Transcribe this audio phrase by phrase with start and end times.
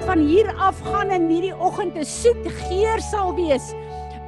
[0.00, 3.74] van hier af gaan in hierdie oggend 'n soet geur sal wees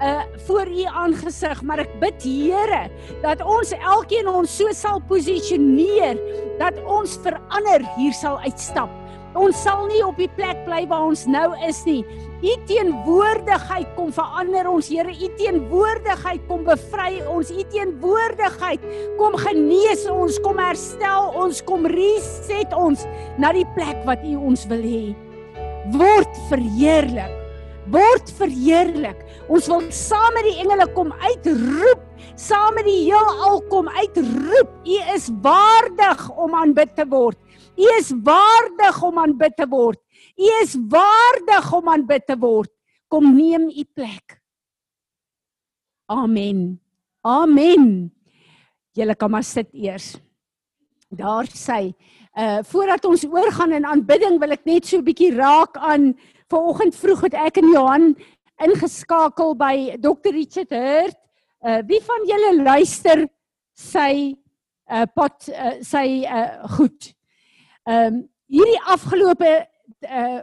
[0.03, 2.91] uh voor u aangesig, maar ek bid Here
[3.23, 6.19] dat ons elkeen ons so sal posisioneer
[6.59, 8.91] dat ons verander hier sal uitstap.
[9.35, 12.05] Ons sal nie op die plek bly waar ons nou is nie.
[12.45, 15.11] U teenwoordigheid kom verander ons, Here.
[15.11, 17.51] U teenwoordigheid kom bevry ons.
[17.51, 18.85] U teenwoordigheid
[19.19, 23.07] kom genees ons, kom herstel ons, kom reset ons
[23.39, 25.24] na die plek wat U ons wil hê.
[25.93, 27.33] Word verheerlik.
[27.93, 29.19] Word verheerlik.
[29.53, 32.05] Ons wil saam met die engele kom uitroep,
[32.41, 34.71] saam met die heelal kom uitroep.
[34.89, 37.37] U is waardig om aanbid te word.
[37.77, 40.01] U is waardig om aanbid te word.
[40.41, 42.73] U is waardig om aanbid te word.
[43.13, 44.41] Kom neem u plek.
[46.09, 46.81] Amen.
[47.21, 48.13] Amen.
[48.97, 50.15] Julle kan maar sit eers.
[51.15, 51.93] Daar sê,
[52.35, 56.15] uh voordat ons oorgaan in aanbidding wil ek net so 'n bietjie raak aan
[56.51, 58.17] vanoggend vroeg het ek en Johan
[58.59, 60.33] ingeskakel by Dr.
[60.35, 61.21] Richard Hurt.
[61.63, 63.29] Uh wie van julle luister
[63.75, 64.35] sy
[64.91, 67.15] uh pot uh, sy uh goed.
[67.87, 69.67] Ehm um, hierdie afgelope
[70.03, 70.43] uh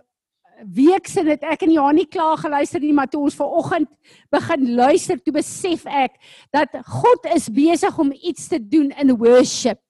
[0.76, 3.90] week sin het ek en Janie klaar geluister nie, maar toe ons vanoggend
[4.34, 6.20] begin luister, toe besef ek
[6.54, 9.82] dat God is besig om iets te doen in worship.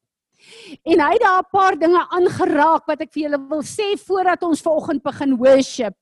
[0.83, 4.43] En hy het daar 'n paar dinge aangeraak wat ek vir julle wil sê voordat
[4.43, 5.93] ons vanoggend begin worship.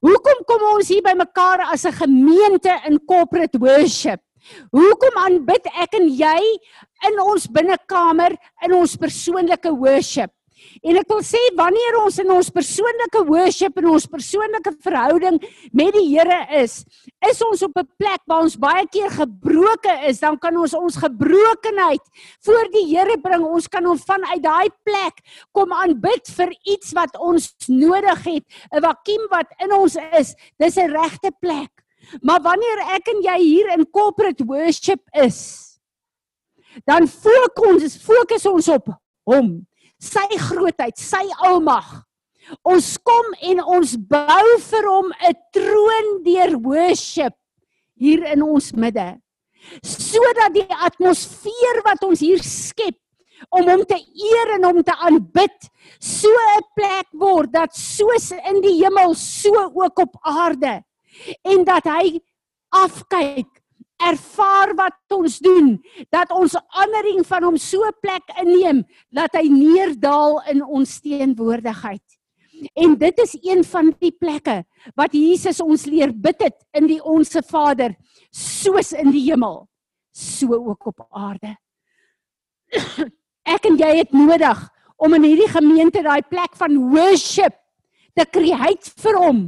[0.00, 4.20] Hoekom kom ons hier by mekaar as 'n gemeente in corporate worship?
[4.72, 6.40] Hoekom aanbid ek en jy
[7.08, 10.30] in ons binnekamer in ons persoonlike worship?
[10.82, 15.38] En ek wil sê wanneer ons in ons persoonlike worship en ons persoonlike verhouding
[15.72, 16.82] met die Here is,
[17.28, 20.96] is ons op 'n plek waar ons baie keer gebroke is, dan kan ons ons
[20.96, 22.02] gebrokenheid
[22.44, 23.44] voor die Here bring.
[23.44, 28.82] Ons kan hom vanuit daai plek kom aanbid vir iets wat ons nodig het, 'n
[28.82, 30.34] vakuum wat in ons is.
[30.58, 31.70] Dis 'n regte plek.
[32.20, 35.78] Maar wanneer ek en jy hier in corporate worship is,
[36.84, 38.88] dan fokus fokus ons op
[39.28, 39.66] hom
[40.02, 42.02] sy grootheid, sy almag.
[42.66, 47.34] Ons kom en ons bou vir hom 'n troon deur worship
[47.94, 49.20] hier in ons midde.
[49.82, 52.98] Sodat die atmosfeer wat ons hier skep
[53.50, 55.70] om hom te eer en hom te aanbid,
[56.00, 60.82] so 'n plek word dat soos in die hemel, so ook op aarde
[61.44, 62.20] en dat hy
[62.70, 63.61] afkyk
[64.08, 65.76] ervaar wat ons doen,
[66.12, 68.82] dat ons andering van hom so plek inneem
[69.14, 72.04] dat hy neerdaal in ons teenwoordigheid.
[72.78, 74.60] En dit is een van die plekke
[74.98, 77.96] wat Jesus ons leer bid het in die onsse Vader,
[78.30, 79.64] soos in die hemel,
[80.14, 81.56] so ook op aarde.
[83.42, 84.60] Ek en jy het nodig
[85.02, 87.58] om in hierdie gemeente daai plek van worship
[88.14, 89.42] te create vir hom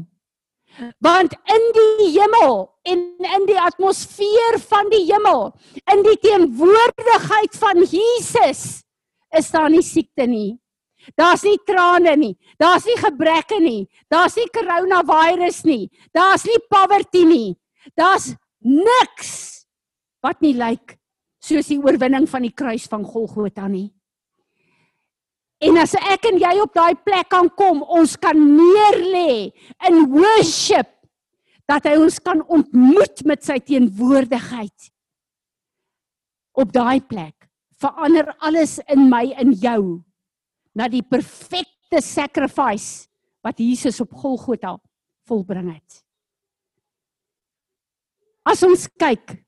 [0.99, 3.01] Want in die hemel en
[3.39, 5.49] in die atmosfeer van die hemel,
[5.93, 8.85] in die teenwoordigheid van Jesus,
[9.35, 10.55] is daar nie siekte nie.
[11.19, 12.35] Daar's nie trane nie.
[12.61, 13.85] Daar's nie gebreke nie.
[14.09, 15.91] Daar's nie coronavirus nie.
[16.17, 17.51] Daar's nie poverty nie.
[17.97, 18.33] Daar's
[18.65, 19.33] niks
[20.25, 20.97] wat nie lyk
[21.45, 23.91] soos die oorwinning van die kruis van Golgotha nie.
[25.65, 29.53] En as ek en jy op daai plek kan kom, ons kan neerlê
[29.89, 30.94] in worship
[31.71, 34.91] dat hy ons kan ontmoet met sy teenwoordigheid.
[36.55, 37.49] Op daai plek
[37.81, 39.81] verander alles in my en jou
[40.77, 43.09] na die perfekte sacrifice
[43.45, 44.77] wat Jesus op Golgotha
[45.29, 46.01] volbring het.
[48.45, 49.39] As ons kyk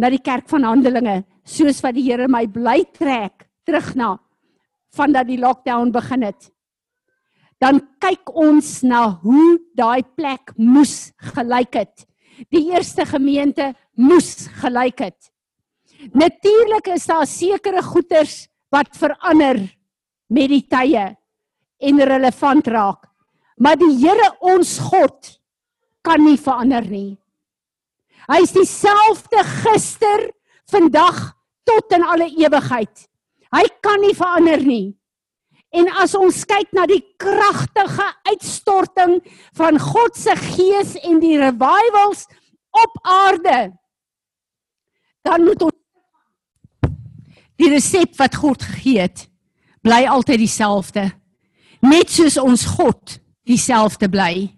[0.00, 4.14] na die kerk van Handelinge, soos wat die Here my bly trek terug na
[4.96, 6.48] van dat die lockdown begin het.
[7.58, 12.06] Dan kyk ons na hoe daai plek moes gelyk het.
[12.54, 15.32] Die eerste gemeente moes gelyk het.
[16.14, 19.58] Natuurlik is daar sekere goeders wat verander
[20.30, 21.08] met die tye
[21.78, 23.08] en relevant raak.
[23.58, 25.34] Maar die Here ons God
[26.06, 27.18] kan nie verander nie.
[28.28, 30.28] Hy is dieselfde gister,
[30.68, 31.16] vandag
[31.66, 33.06] tot in alle ewigheid.
[33.48, 34.97] Hy kan nie verander nie.
[35.74, 39.18] En as ons kyk na die kragtige uitstorting
[39.58, 42.24] van God se gees en die revivals
[42.72, 43.58] op aarde,
[45.26, 45.76] dan moet ons
[47.58, 49.26] die resep wat God gegee het,
[49.82, 51.08] bly altyd dieselfde.
[51.84, 53.18] Net soos ons God
[53.48, 54.48] dieselfde bly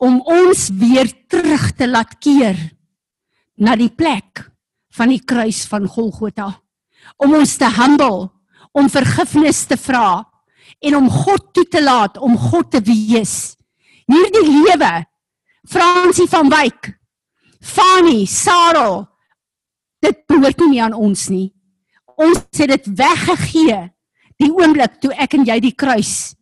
[0.00, 2.56] om ons weer terug te laat keer
[3.60, 4.46] na die plek
[4.96, 6.54] van die kruis van Golgotha
[7.20, 8.30] om ons te humble,
[8.72, 10.24] om vergifnis te vra
[10.80, 13.56] en om God toe te laat om God te wees.
[14.10, 14.92] Hierdie lewe
[15.68, 16.88] Fransie van Wyk,
[17.60, 19.04] Fanny, Sarah,
[20.00, 21.50] dit behoort nie aan ons nie.
[22.20, 23.80] Ons het dit weggegee
[24.40, 26.32] die oomblik toe ek en jy die kruis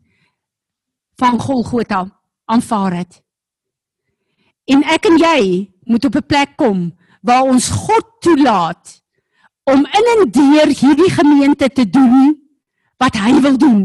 [1.18, 2.04] van Golgotha
[2.48, 3.18] aanvaar het.
[4.70, 5.40] En ek en jy
[5.88, 6.92] moet op 'n plek kom
[7.22, 8.97] waar ons God toelaat
[9.68, 12.32] om in en deur hierdie gemeente te doen
[12.96, 13.82] wat hy wil doen.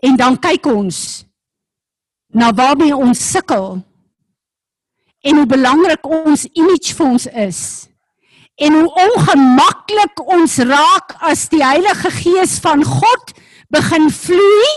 [0.00, 1.26] En dan kyk ons
[2.32, 3.80] na waarmee ons sukkel
[5.20, 7.60] en hoe belangrik ons image vir ons is
[8.60, 13.34] en hoe ongemaklik ons raak as die Heilige Gees van God
[13.72, 14.70] begin vloei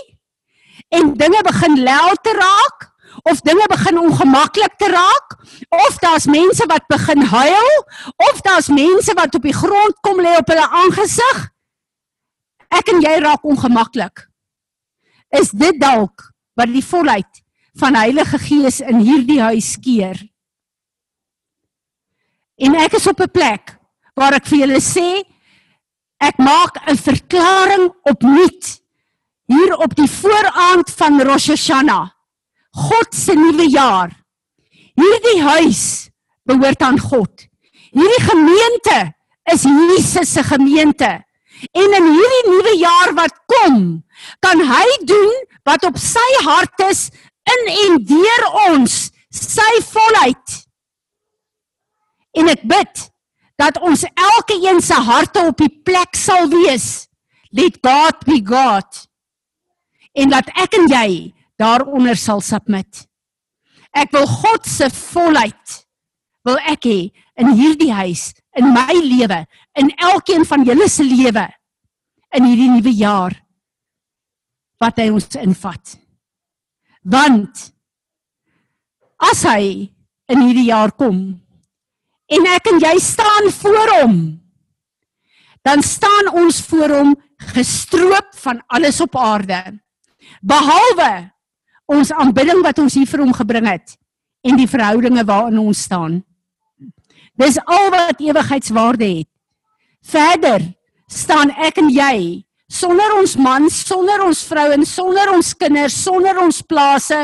[1.00, 2.90] en dinge begin lel te raak
[3.22, 5.38] of dinge begin ongemaklik te raak.
[5.70, 7.72] Of daar's mense wat begin huil.
[8.32, 11.50] Of daar's mense wat op die grond kom lê op hulle aangesig.
[12.74, 14.26] Ek en jy raak ongemaklik.
[15.30, 17.42] Is dit dalk wat die volheid
[17.80, 20.18] van Heilige Gees in hierdie huis keer?
[22.58, 23.78] En ek is op 'n plek
[24.16, 25.24] waar ek vir julle sê
[26.22, 28.82] ek maak 'n verklaring opnuut
[29.46, 32.13] hier op die vooraand van Rosh Hashanah.
[32.74, 34.12] God se nuwe jaar.
[34.98, 36.10] Hierdie huis
[36.48, 37.46] behoort aan God.
[37.94, 38.98] Hierdie gemeente
[39.54, 41.12] is Jesus se gemeente.
[41.72, 43.78] En in hierdie nuwe jaar wat kom,
[44.42, 45.32] kan hy doen
[45.68, 47.08] wat op sy hart is
[47.54, 48.98] in en deur ons,
[49.30, 50.60] sy volheid.
[52.34, 53.06] En ek bid
[53.62, 57.08] dat ons elke een se harte op die plek sal wees.
[57.54, 59.06] Let God be God.
[60.18, 61.10] En laat ek en jy
[61.60, 63.06] daaronder sal submit.
[63.94, 65.80] Ek wil God se volheid
[66.44, 67.00] wil ek hê
[67.40, 69.44] in hierdie huis, in my lewe,
[69.80, 71.46] in elkeen van julle se lewe
[72.34, 73.36] in hierdie nuwe jaar
[74.82, 75.96] wat hy ons invat.
[77.06, 77.70] Want
[79.24, 79.94] as hy
[80.34, 81.22] in hierdie jaar kom,
[82.34, 84.18] en ek en jy staan voor hom
[85.64, 87.14] dan staan ons voor hom
[87.54, 89.62] gestroop van alles op aarde
[90.42, 91.33] behalwe
[91.86, 93.98] ons aanbidding wat ons hier vir hom gebring het
[94.44, 96.22] en die verhoudinge waarin ons staan.
[97.40, 99.30] Dis al wat ewigheidswaarde het.
[100.04, 100.66] Verder
[101.08, 106.62] staan ek en jy sonder ons man sonder ons vrouens sonder ons kinders sonder ons
[106.66, 107.20] plase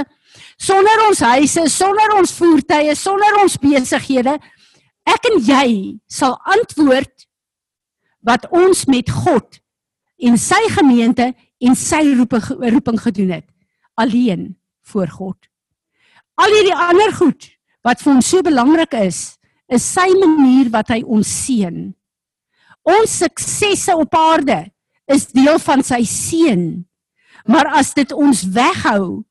[0.61, 4.37] sonder ons huise sonder ons voertuie sonder ons besighede.
[5.09, 5.69] Ek en jy
[6.11, 7.27] sal antwoord
[8.25, 9.61] wat ons met God
[10.19, 12.43] en sy gemeente en sy roeping
[12.75, 13.48] roeping gedoen het
[13.99, 14.53] alleen
[14.89, 15.37] voor God.
[16.39, 17.49] Al hierdie ander goed
[17.85, 21.89] wat vir ons so belangrik is, is sy manier wat hy ons seën.
[22.89, 24.63] Ons suksesse op aarde
[25.09, 26.63] is deel van sy seën.
[27.49, 29.23] Maar as dit ons weghou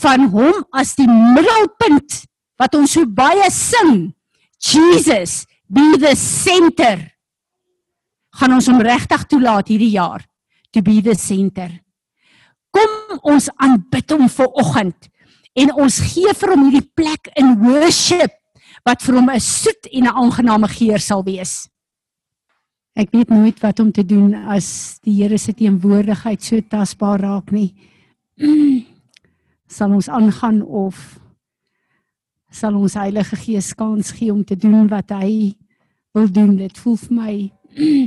[0.00, 2.22] van hom as die middelpunt
[2.60, 4.10] wat ons so baie sing,
[4.60, 7.06] Jesus be the center.
[8.36, 10.24] Gaan ons hom regtig toelaat hierdie jaar
[10.70, 11.70] to be the center.
[12.70, 15.08] Kom ons aanbid hom vir oggend
[15.58, 18.36] en ons gee vir hom hierdie plek in worship
[18.86, 21.68] wat vir hom 'n soet en 'n aangename geur sal wees.
[22.96, 27.52] Ek weet nooit wat om te doen as die Here se teenwoordigheid so tasbaar raak
[27.52, 27.74] nie.
[29.76, 31.18] Sal ons aangaan of
[32.50, 35.54] sal ons Heilige Gees kans gee om te doen wat hy
[36.12, 36.56] wil doen.
[36.56, 37.34] Dit voel vir my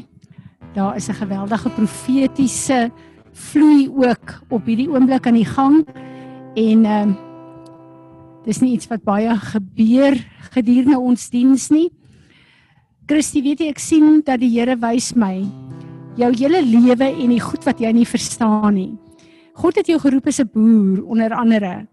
[0.76, 2.92] daar is 'n geweldige profetiese
[3.34, 5.84] vloei ook op hierdie oomblik aan die gang
[6.56, 7.22] en ehm uh,
[8.44, 10.18] dis nie iets wat baie gebeur
[10.52, 11.88] gedurende ons diens nie.
[13.08, 15.46] Christie, weet jy ek sien dat die Here wys my
[16.20, 18.92] jou hele lewe en die goed wat jy nie verstaan nie.
[19.58, 21.88] God het jou geroep as 'n boer onder andere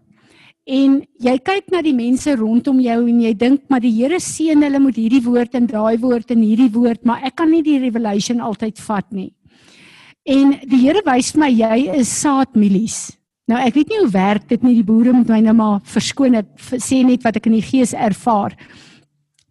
[0.67, 4.61] en jy kyk na die mense rondom jou en jy dink maar die Here seën
[4.61, 7.79] hulle met hierdie woord en daai woord en hierdie woord maar ek kan nie die
[7.79, 9.33] revelation altyd vat nie.
[10.27, 13.09] En die Here wys vir my jy is saadmielies.
[13.49, 16.37] Nou ek weet nie hoe werk dit nie die boere moet my nou maar verskoon
[16.77, 18.53] sê net wat ek in die gees ervaar.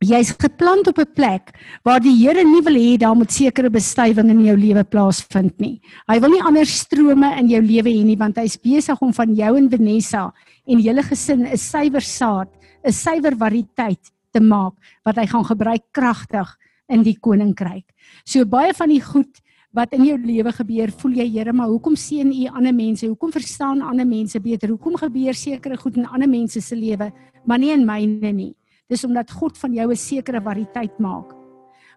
[0.01, 1.51] Jy's geplant op 'n plek
[1.85, 5.81] waar die Here nie wil hê daar moet sekere bestuiving in jou lewe plaasvind nie.
[6.09, 9.35] Hy wil nie ander strome in jou lewe hê nie want hy's besig om van
[9.35, 10.33] jou en Vanessa
[10.67, 12.49] en julle gesin 'n suiwer saad,
[12.87, 14.75] 'n suiwer variëteit te maak
[15.05, 16.57] wat hy gaan gebruik kragtig
[16.89, 17.85] in die koninkryk.
[18.25, 21.97] So baie van die goed wat in jou lewe gebeur, voel jy Here, maar hoekom
[21.97, 23.07] seën U ander mense?
[23.07, 24.73] Hoekom verstaan ander mense beter?
[24.75, 27.11] Hoekom gebeur sekere goed in ander mense se lewe,
[27.47, 28.55] maar nie in myne nie?
[28.91, 31.37] Dis omdat God van jou 'n sekere variëteit maak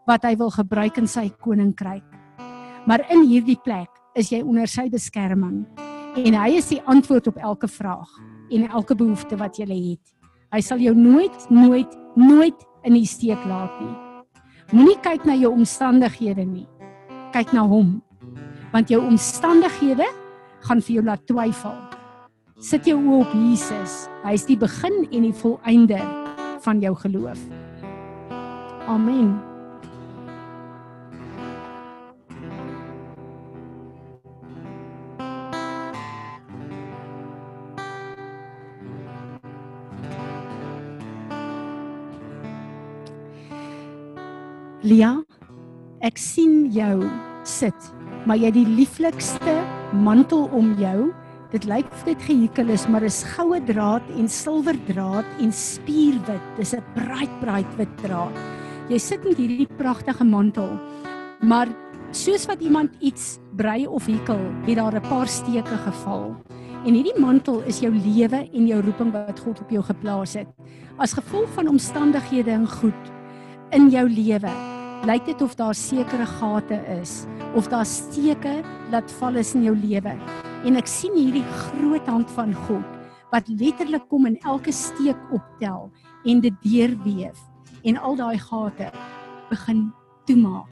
[0.06, 2.04] wat hy wil gebruik in sy koninkryk.
[2.86, 5.66] Maar in hierdie plek is jy onder sy beskerming
[6.16, 8.10] en hy is die antwoord op elke vraag
[8.52, 10.14] en elke behoefte wat jy het.
[10.52, 13.96] Hy sal jou nooit nooit nooit in die steek laat nie.
[14.74, 16.68] Moenie kyk na jou omstandighede nie.
[17.34, 17.96] Kyk na hom.
[18.74, 20.06] Want jou omstandighede
[20.68, 21.74] gaan vir jou laat twyfel.
[22.62, 24.04] Sit jou oë op Jesus.
[24.22, 25.98] Hy is die begin en die volëinde
[26.62, 27.42] van jou geloof.
[28.86, 29.34] Amen.
[44.84, 45.16] Lia,
[46.04, 47.06] ek sien jou
[47.48, 47.92] sit,
[48.28, 49.54] maar jy het die lieflikste
[50.04, 51.14] mantel om jou.
[51.54, 56.44] Dit lyk of dit gehekel is, maar is goue draad en silwer draad en spierwit.
[56.58, 58.36] Dis 'n bright bright wit draad.
[58.90, 60.80] Jy sit met hierdie pragtige mantel.
[61.42, 61.68] Maar
[62.12, 66.36] soos wat iemand iets brei of hekel, het daar 'n paar steke geval.
[66.86, 70.48] En hierdie mantel is jou lewe en jou roeping wat God op jou geplaas het.
[70.98, 73.12] As gevolg van omstandighede en goed
[73.72, 74.73] in jou lewe,
[75.04, 79.76] lyk dit of daar sekere gate is of daar steke laat val is in jou
[79.76, 80.16] lewe.
[80.64, 82.88] En ek sien hierdie groot hand van God
[83.34, 85.90] wat letterlik kom en elke steek optel
[86.30, 87.40] en dit deurweef
[87.84, 88.92] en al daai gate
[89.50, 89.90] begin
[90.30, 90.72] toemaak.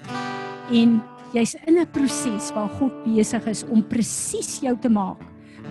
[0.72, 1.02] En
[1.36, 5.20] jy's in 'n proses waar God besig is om presies jou te maak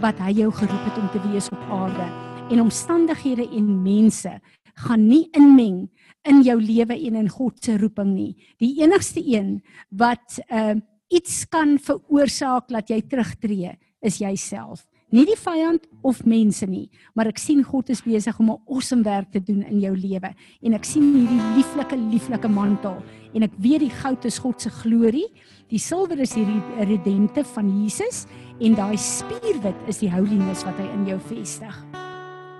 [0.00, 2.06] wat hy jou geroep het om te wees op aarde.
[2.50, 4.40] En omstandighede en mense
[4.74, 5.88] gaan nie inmeng
[6.28, 8.36] in jou lewe en in God se roeping nie.
[8.58, 9.60] Die enigste een
[9.90, 14.86] wat ehm uh, iets kan veroorsaak dat jy terugtreë, is jouself.
[15.10, 16.86] Nie die vyand of mense nie,
[17.18, 20.30] maar ek sien God is besig om 'n awesome werk te doen in jou lewe
[20.62, 23.02] en ek sien hierdie lieflike lieflike mantel
[23.34, 25.26] en ek weet die goud is God se glorie,
[25.68, 28.26] die silwer is hierdie redempte van Jesus
[28.60, 31.74] en daai spierwit is die holiness wat hy in jou vestig.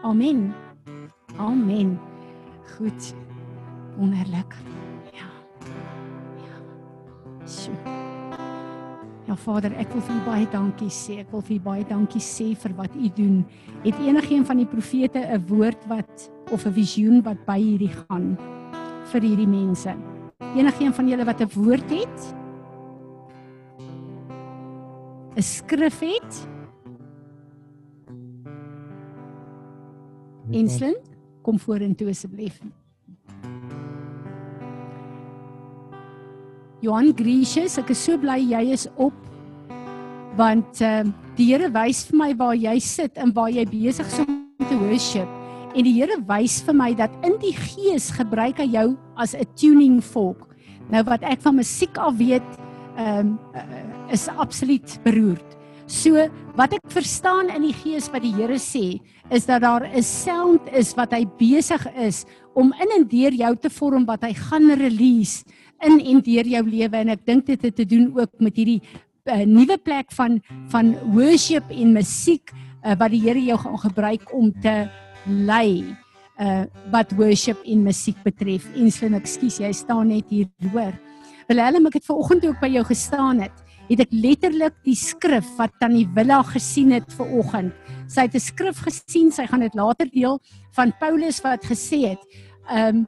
[0.03, 0.53] Amen.
[1.39, 1.99] Amen.
[2.77, 3.30] Goed
[4.01, 4.57] wonderlik.
[5.13, 5.29] Ja.
[6.41, 6.57] Ja.
[7.45, 7.71] So.
[9.29, 11.21] Ja Vader, ek wil vir U baie dankie sê.
[11.23, 13.43] Ek wil vir U baie dankie sê vir wat U doen.
[13.85, 18.37] Het enigiemand van die profete 'n woord wat of 'n visioen wat by hierdie gaan
[19.13, 19.95] vir hierdie mense?
[20.57, 22.35] Enigiemand van julle wat 'n woord het?
[25.37, 26.49] 'n Skrif het?
[30.51, 30.97] Inslin,
[31.43, 32.59] kom vorentoe asseblief.
[36.81, 39.17] Johan Grisius, ek is so bly jy is op
[40.39, 44.07] want ehm uh, die Here wys vir my waar jy sit en waar jy besig
[44.07, 44.35] is om
[44.69, 45.29] te worship
[45.75, 49.47] en die Here wys vir my dat in die gees gebruik hy jou as 'n
[49.57, 50.49] tuning fork.
[50.91, 52.49] Nou wat ek van musiek af weet,
[52.97, 55.57] ehm um, uh, is absoluut beroerd.
[55.87, 60.03] So wat ek verstaan in die gees wat die Here sê, is dat daar 'n
[60.03, 64.35] sound is wat hy besig is om in en deur jou te vorm wat hy
[64.35, 65.45] gaan release
[65.87, 68.81] in en deur jou lewe en ek dink dit het te doen ook met hierdie
[69.25, 70.41] uh, nuwe plek van
[70.73, 74.89] van worship en musiek uh, wat die Here jou gaan gebruik om te
[75.27, 75.97] lei
[76.41, 78.65] uh wat worship en musiek betref.
[78.75, 80.95] En sin ekskuus, jy staan net hier hoor.
[81.51, 83.57] Willem, ek het ver oggend ook by jou gestaan het.
[83.91, 87.75] Het ek letterlik die skrif wat Tannie Willa gesien het ver oggend.
[88.09, 90.41] Sy het 'n skrif gesien, sy gaan dit later deel
[90.73, 92.23] van Paulus wat gesê het,
[92.73, 93.07] um,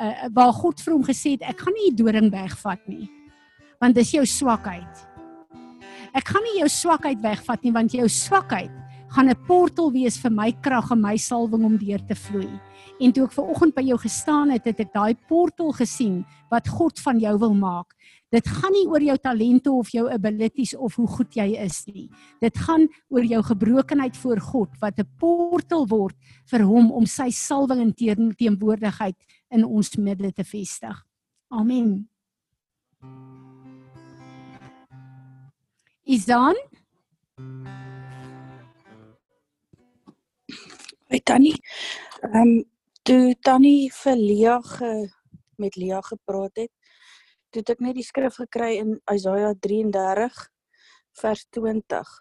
[0.00, 3.08] uh, waar God vir hom gesê het ek gaan nie die doring wegvat nie
[3.82, 5.00] want dis jou swakheid.
[6.14, 8.70] Ek gaan nie jou swakheid wegvat nie want jou swakheid
[9.12, 12.48] gaan 'n portal wees vir my krag en my salwing om deur te vloei.
[13.00, 16.68] En toe ek ver oggend by jou gestaan het, het ek daai portal gesien wat
[16.68, 17.92] God van jou wil maak.
[18.32, 22.08] Dit gaan nie oor jou talente of jou abilities of hoe goed jy is nie.
[22.40, 26.16] Dit gaan oor jou gebrokenheid voor God wat 'n portal word
[26.50, 29.16] vir hom om sy salwing en teenwoordigheid
[29.52, 30.96] in ons midde te vestig.
[31.52, 32.08] Amen.
[36.08, 36.56] Isan?
[41.08, 41.58] Hey Tannie.
[42.22, 42.64] Ehm um,
[43.02, 45.10] toe Tannie vir Lia ge,
[45.58, 46.70] met Lia gepraat het,
[47.50, 50.38] toe het ek net die skrif gekry in Isaia 33
[51.20, 52.12] vers 20.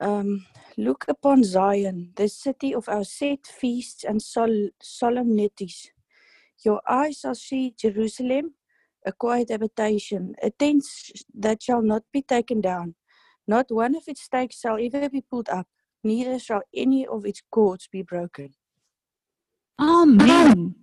[0.00, 0.46] Um
[0.76, 5.90] look upon Zion, the city of our set feasts and sol solemnities.
[6.64, 8.54] Your eyes shall see Jerusalem,
[9.06, 10.84] a quiet habitation, a tent
[11.34, 12.94] that shall not be taken down.
[13.48, 15.66] Not one of its stakes shall ever be pulled up,
[16.04, 18.50] neither shall any of its cords be broken.
[19.80, 20.74] Amen.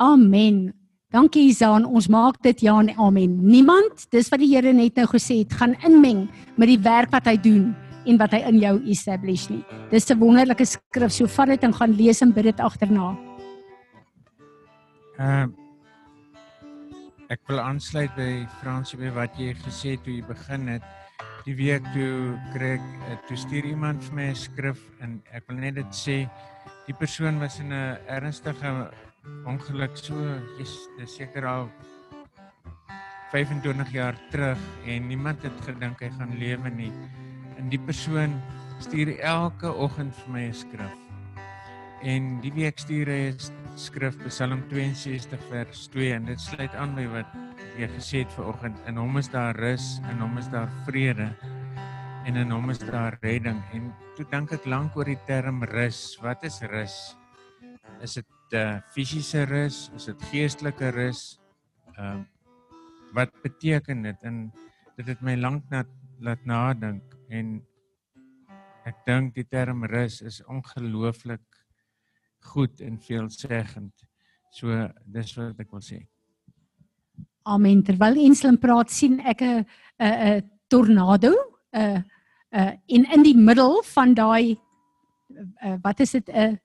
[0.00, 0.72] Amen.
[1.12, 3.34] Dankie Isaan, ons maak dit ja en amen.
[3.44, 6.24] Niemand, dis wat die Here net nou gesê het, gaan inmeng
[6.56, 7.74] met die werk wat hy doen
[8.08, 9.60] en wat hy in jou establish nie.
[9.90, 11.12] Dis 'n wonderlike skrif.
[11.12, 13.12] So vat dit en gaan lees en bid dit agterna.
[15.20, 15.58] Ehm uh,
[17.32, 20.84] ek wil aansluit by Fransie by wat jy gesê toe jy begin het.
[21.44, 25.44] Die week toe kry ek uh, toe stuur iemand vir my 'n skrif en ek
[25.48, 26.16] wil net dit sê
[26.86, 28.72] die persoon was in 'n ernstige
[29.44, 30.16] ongeluk so
[30.58, 30.74] jy's
[31.06, 31.68] seker al
[33.32, 36.92] 25 jaar terug en niemand het gedink hy gaan lewe nie.
[37.58, 38.40] En die persoon
[38.80, 41.01] stuur elke oggend vir my 'n skrif.
[42.02, 43.18] En die week stuur hy
[43.78, 47.36] skrif Psalm 62 vers 2 en dit sluit aan by wat
[47.78, 48.80] jy gesê het vanoggend.
[48.90, 51.28] In hom is daar rus, in hom is daar vrede
[52.26, 53.60] en in hom is daar redding.
[53.70, 56.00] En toe dink ek lank oor die term rus.
[56.22, 56.96] Wat is rus?
[58.02, 59.90] Is dit 'n uh, fisiese rus?
[59.94, 61.38] Is dit geestelike rus?
[61.94, 62.26] Ehm uh,
[63.14, 64.18] wat beteken dit?
[64.22, 64.50] En
[64.96, 65.84] dit het my lank na
[66.18, 67.62] laat nadink en
[68.86, 71.51] ek dink die term rus is ongelooflik
[72.44, 73.92] goed en veelzeggend.
[74.52, 76.02] So dis wat ek wil sê.
[77.48, 77.82] Amen.
[77.82, 79.64] Terwyl Enslim praat, sien ek 'n
[79.98, 81.32] 'n tornado,
[81.72, 82.04] 'n
[82.52, 84.58] 'n in in die middel van daai
[85.82, 86.58] wat is dit 'n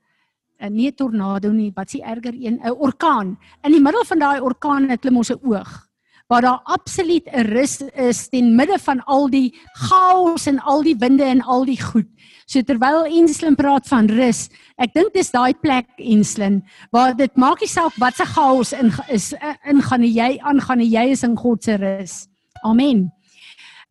[0.60, 3.38] 'n nie tornado nie, wat s'ie erger een, 'n orkaan.
[3.64, 5.87] In die middel van daai orkaan klim ons 'n oog
[6.28, 10.96] waar daar absoluut 'n rus is ten midde van al die chaos en al die
[11.00, 12.08] winde en al die goed.
[12.46, 17.60] So terwyl Enslin praat van rus, ek dink dis daai plek Enslin waar dit maak
[17.60, 19.34] nie saak wat se chaos in is
[19.66, 22.28] in gaan jy aangaan jy is in God se rus.
[22.64, 23.12] Amen.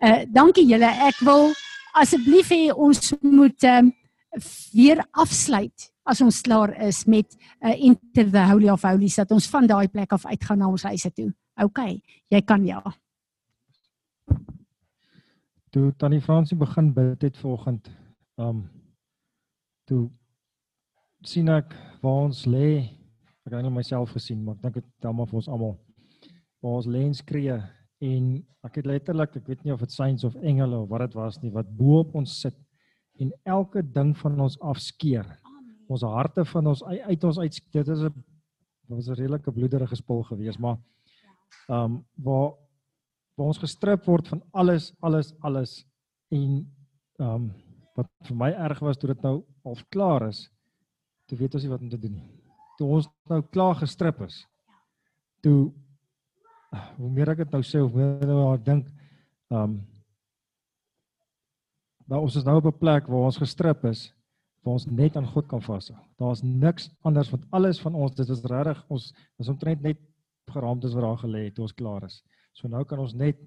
[0.00, 0.88] Uh dankie julle.
[0.88, 1.52] Ek wil
[1.92, 3.92] asseblief hê ons moet um,
[4.72, 7.26] weer afsluit as ons klaar is met
[7.64, 10.82] uh, enter the holy of holies dat ons van daai plek af uitgaan na ons
[10.82, 11.32] huise toe.
[11.56, 11.80] OK,
[12.28, 12.82] jy kan ja.
[15.72, 17.88] Toe Tannie Fransie begin bid het vanoggend,
[18.36, 18.66] um
[19.88, 20.06] toe
[21.24, 22.92] sien ek waar ons lê.
[23.46, 25.74] Ek het net myself gesien, maar ek dink dit tel maar vir ons almal.
[26.60, 27.56] Waar ons lê en skree
[28.04, 28.24] en
[28.66, 31.38] ek het letterlik, ek weet nie of dit saints of engele of wat dit was
[31.40, 32.56] nie, wat bo op ons sit
[33.22, 35.24] en elke ding van ons afskeer.
[35.88, 38.12] Ons harte van ons uit ons uit dit is 'n
[38.88, 40.76] was 'n redelike bloederige spul geweest, maar
[41.68, 42.54] um waar
[43.36, 45.78] waar ons gestrip word van alles alles alles
[46.30, 46.64] en
[47.20, 47.52] um
[47.96, 50.46] wat vir my erg was toe dit nou al klaar is
[51.26, 52.28] toe weet ons nie wat om te doen nie.
[52.78, 54.44] Toe ons nou klaar gestrip is
[55.42, 55.72] toe
[56.96, 58.88] hoe meer ek dit nou sê of meer nou haar dink
[59.54, 59.78] um
[62.06, 64.12] nou ons is nou op 'n plek waar ons gestrip is
[64.62, 68.28] waar ons net aan God kan vashou daar's niks anders want alles van ons dit
[68.28, 69.98] is regtig ons is omtrent net
[70.52, 72.22] geraamtes wat daar gelê het ons klaar is.
[72.52, 73.38] So nou kan ons net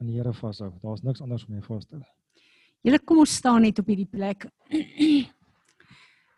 [0.00, 0.70] aan die Here vashou.
[0.82, 2.04] Daar's niks anders om mee vas te hou.
[2.86, 4.46] Julle kom ons staan net op hierdie plek.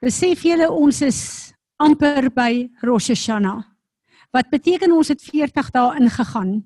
[0.05, 1.21] Besef julle ons is
[1.79, 3.67] amper by Rosh Hashanah.
[4.33, 6.59] Wat beteken ons het 40 dae ingegaan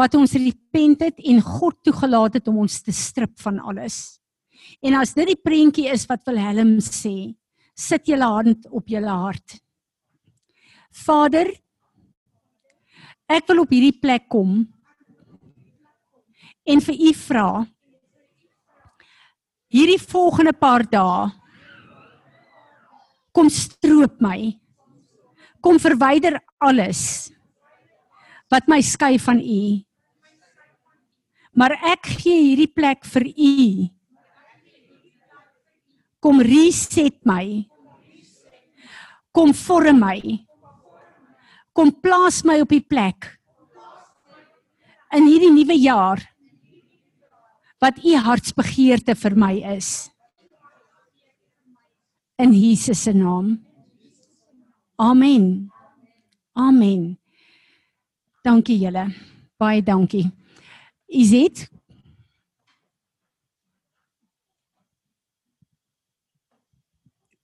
[0.00, 4.18] wat ons repent het en God toegelaat het om ons te strip van alles.
[4.82, 7.34] En as dit die prentjie is wat Wilhelm sê,
[7.74, 9.58] sit julle hand op julle hart.
[11.04, 11.50] Vader,
[13.24, 14.58] Ek wil op hierdie plek kom
[16.68, 17.48] en vir u vra.
[19.72, 21.32] Hierdie volgende paar dae
[23.34, 24.52] kom stroop my.
[25.64, 27.32] Kom verwyder alles
[28.52, 29.80] wat my skei van u.
[31.56, 33.60] Maar ek gee hierdie plek vir u.
[36.20, 37.64] Kom reset my.
[39.32, 40.44] Kom vorm my
[41.74, 43.32] kom plaas my op die plek
[45.14, 46.22] in hierdie nuwe jaar
[47.82, 50.08] wat u hartsbegeerte vir my is.
[52.40, 53.58] In Jesus se naam.
[54.96, 55.70] Amen.
[56.54, 57.18] Amen.
[58.42, 59.04] Dankie julle.
[59.60, 60.24] Baie dankie.
[61.06, 61.66] Is dit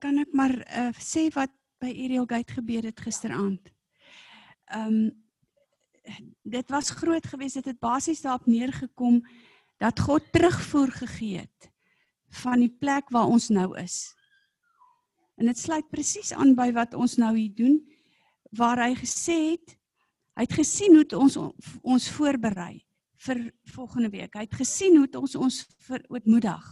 [0.00, 3.68] kan ek maar uh, sê wat by Ariel Gate gebeur het gisteraand
[4.70, 5.18] ehm um,
[6.42, 9.20] dit was groot geweest dit het basies daarop neergekom
[9.78, 11.70] dat God terugvoer gegee het
[12.42, 14.14] van die plek waar ons nou is.
[15.36, 17.78] En dit sluit presies aan by wat ons nou hier doen
[18.56, 19.76] waar hy gesê het
[20.38, 21.36] hy het gesien hoe ons
[21.82, 22.80] ons voorberei
[23.20, 23.40] vir
[23.74, 24.34] volgende week.
[24.34, 26.68] Hy het gesien hoe ons ons verootmoedig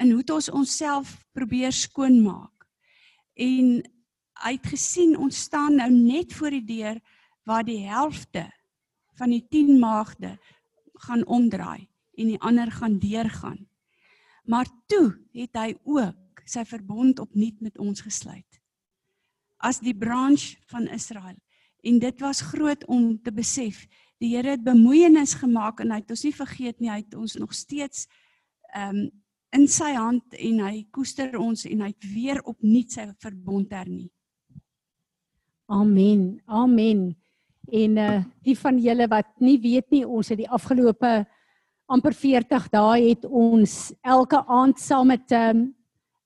[0.00, 2.66] en hoe ons onsself probeer skoonmaak.
[3.40, 3.80] En
[4.44, 7.00] hy het gesien ons staan nou net voor die deur
[7.50, 8.46] waar die helfte
[9.18, 10.36] van die 10 maagde
[11.06, 13.66] gaan omdraai en die ander gaan deurgaan.
[14.44, 18.60] Maar toe het hy ook sy verbond opnuut met ons gesluit.
[19.58, 21.36] As die branch van Israel.
[21.82, 23.86] En dit was groot om te besef.
[24.20, 26.90] Die Here het bemoeienis gemaak en hy het ons nie vergeet nie.
[26.92, 28.06] Hy het ons nog steeds
[28.74, 29.08] ehm um,
[29.50, 34.06] in sy hand en hy koester ons en hy het weer opnuut sy verbond hernie.
[35.66, 36.38] Amen.
[36.46, 37.19] Amen.
[37.70, 41.20] En uh die van julle wat nie weet nie, ons het die afgelope
[41.90, 45.68] amper 40 dae het ons elke aand saam met um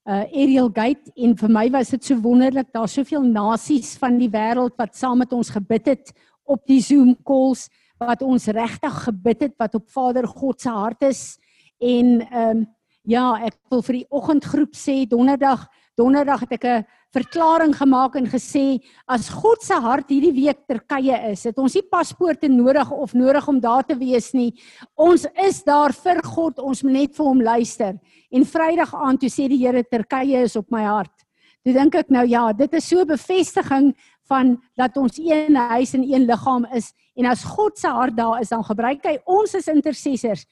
[0.04, 4.28] uh Ariel Gate en vir my was dit so wonderlik daar's soveel nasies van die
[4.28, 6.12] wêreld wat saam met ons gebid het
[6.44, 11.02] op die Zoom calls wat ons regtig gebid het wat op Vader God se hart
[11.08, 11.38] is.
[11.80, 12.66] En um
[13.04, 18.26] ja ek wil vir die oggendgroep sê donderdag donderdag het ek 'n verklaring gemaak en
[18.26, 23.14] gesê as God se hart hierdie week Turkye is, het ons nie paspoorte nodig of
[23.14, 24.52] nodig om daar te wees nie.
[24.96, 27.94] Ons is daar vir God, ons moet net vir hom luister.
[28.32, 31.24] En Vrydag aand toe sê die Here Turkye is op my hart.
[31.64, 33.94] Toe dink ek nou ja, dit is so 'n bevestiging
[34.28, 38.40] van dat ons een huis en een liggaam is en as God se hart daar
[38.40, 40.46] is, dan gebruik hy ons as intercessors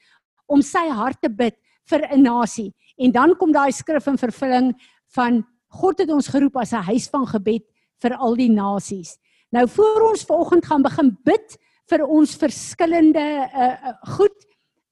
[0.47, 1.55] om sy hart te bid
[1.89, 2.73] vir 'n nasie.
[2.97, 4.73] En dan kom daai skrif in vervulling
[5.15, 7.65] van God het ons geroep as 'n huis van gebed
[8.01, 9.17] vir al die nasies.
[9.51, 11.57] Nou voor ons vanoggend gaan begin bid
[11.89, 13.23] vir ons verskillende
[13.53, 14.37] uh, uh goed.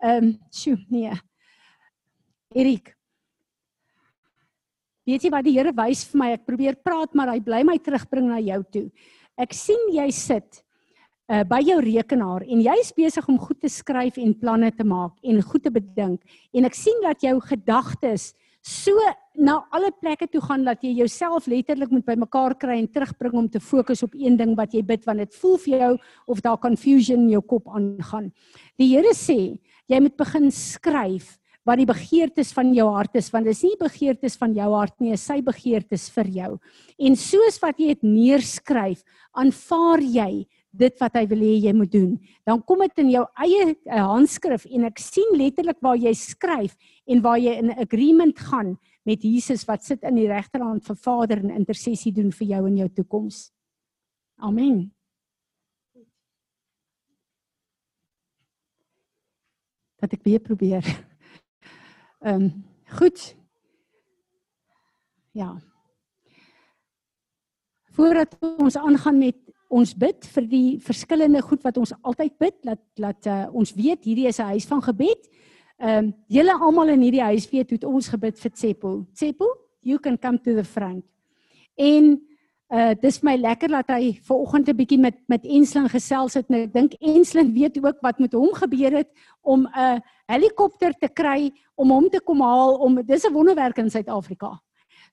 [0.02, 1.12] Ehm um, sjoe nee.
[2.54, 2.96] Erik.
[5.06, 6.28] Weet jy wat die Here wys vir my?
[6.38, 8.92] Ek probeer praat maar hy bly my terugbring na jou toe.
[9.38, 10.62] Ek sien jy sit
[11.32, 15.16] uh by jou rekenaar en jy's besig om goed te skryf en planne te maak
[15.24, 16.22] en goed te bedink
[16.54, 18.94] en ek sien dat jou gedagtes so
[19.36, 23.50] na alle plekke toe gaan dat jy jouself letterlik moet bymekaar kry en terugbring om
[23.50, 25.92] te fokus op een ding wat jy bid want dit voel vir jou
[26.28, 28.32] of daar confusion in jou kop aangaan.
[28.78, 29.58] Die Here sê,
[29.90, 33.78] jy moet begin skryf wat die begeertes van jou hart is want dit is nie
[33.80, 36.52] begeertes van jou hart nie, is sy begeertes vir jou.
[37.00, 39.04] En soos wat jy dit neerskryf,
[39.38, 40.32] aanvaar jy
[40.72, 42.16] dit wat hy wil hê jy moet doen.
[42.48, 46.78] Dan kom dit in jou eie uh, handskrif en ek sien letterlik waar jy skryf
[47.12, 51.42] en waar jy in agreement gaan met Jesus wat sit in die regterhand van Vader
[51.42, 53.50] en intersessie doen vir jou in jou toekoms.
[54.42, 54.88] Amen.
[60.02, 60.86] Dat ek weer probeer.
[62.22, 62.50] Ehm um,
[62.92, 63.22] goed.
[65.32, 65.56] Ja.
[67.96, 69.38] Voordat ons aangaan met
[69.72, 74.04] ons bid vir die verskillende goed wat ons altyd bid dat dat uh, ons weet
[74.04, 75.30] hierdie is 'n huis van gebed.
[75.80, 79.06] Ehm um, julle almal in hierdie huis weet hoe ons gebid vir Tsepo.
[79.14, 79.48] Tsepo,
[79.82, 81.06] you can come to the front.
[81.76, 82.20] En
[82.72, 86.46] uh dis my lekker dat hy ver oggend 'n bietjie met met Enslin gesels het.
[86.52, 89.10] Ek dink Enslin weet ook wat met hom gebeur het
[89.42, 93.90] om 'n helikopter te kry om hom te kom haal om dis 'n wonderwerk in
[93.90, 94.60] Suid-Afrika.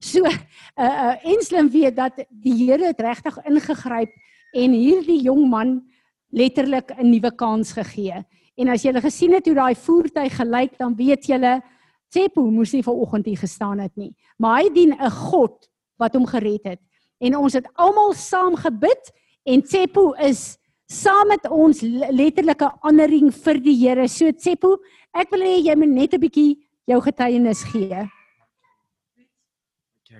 [0.00, 0.34] So uh
[0.76, 4.10] uh Enslin weet dat die Here het regtig ingegryp
[4.52, 5.82] en hierdie jong man
[6.30, 8.24] letterlik 'n nuwe kans gegee.
[8.56, 11.62] En as jy gele gesien het hoe daai voertuig gelyk, dan weet jy
[12.08, 14.14] Tsepo moes nie vanoggend hier gestaan het nie.
[14.38, 16.80] Maar hy dien 'n God wat hom gered het.
[17.20, 19.12] En ons het almal saam gebid
[19.44, 21.80] en Tsepo is saam met ons
[22.10, 24.08] letterlike honoring vir die Here.
[24.08, 24.78] So Tsepo,
[25.14, 26.56] ek wil hê jy moet net 'n bietjie
[26.86, 28.08] jou getuienis gee.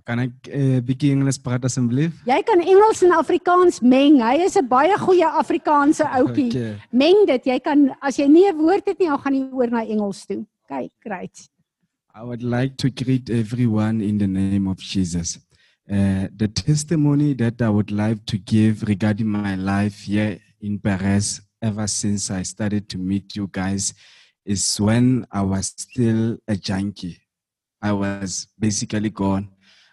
[0.05, 2.13] Kan ek 'n uh, bietjie Engels praat asseblief?
[2.27, 4.21] Jy kan Engels en Afrikaans meng.
[4.23, 6.51] Hy is 'n baie goeie Afrikaanse ouetjie.
[6.51, 6.77] Okay.
[6.91, 7.45] Meng dit.
[7.47, 10.27] Jy kan as jy nie 'n woord het nie, dan gaan jy oor na Engels
[10.27, 10.47] toe.
[10.69, 11.49] Kyk, great.
[12.15, 15.39] I would like to greet everyone in the name of Jesus.
[15.91, 21.41] Uh, the testimony that I would like to give regarding my life here in Paris
[21.63, 23.95] ever since I started to meet you guys
[24.45, 27.19] is when I was still a junkie.
[27.81, 29.49] I was basically gone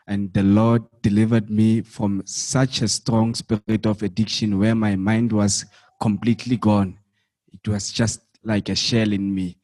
[0.08, 5.32] and the Lord delivered me from such a strong spirit of addiction where my mind
[5.32, 5.66] was
[6.02, 7.00] completely gone.
[7.52, 9.58] It was just like a shell in me.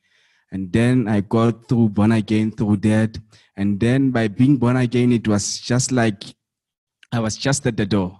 [0.51, 3.17] And then I got through born again through that.
[3.55, 6.23] And then by being born again, it was just like
[7.11, 8.19] I was just at the door,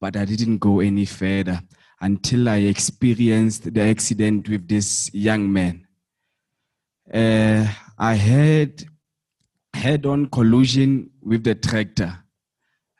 [0.00, 1.62] but I didn't go any further
[2.00, 5.86] until I experienced the accident with this young man.
[7.12, 7.66] Uh,
[7.98, 8.84] I had
[9.72, 12.18] head on collision with the tractor.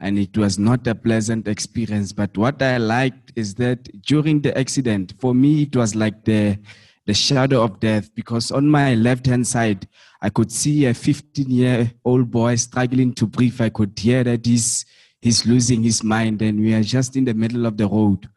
[0.01, 2.13] And it was not a pleasant experience.
[2.13, 6.59] But what I liked is that during the accident, for me, it was like the,
[7.07, 9.89] the shadow of death because on my left hand side,
[10.21, 13.61] I could see a 15 year old boy struggling to breathe.
[13.61, 14.85] I could hear that he's,
[15.23, 18.29] he's losing his mind, and we are just in the middle of the road.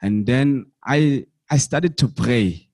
[0.00, 2.66] And then I I started to pray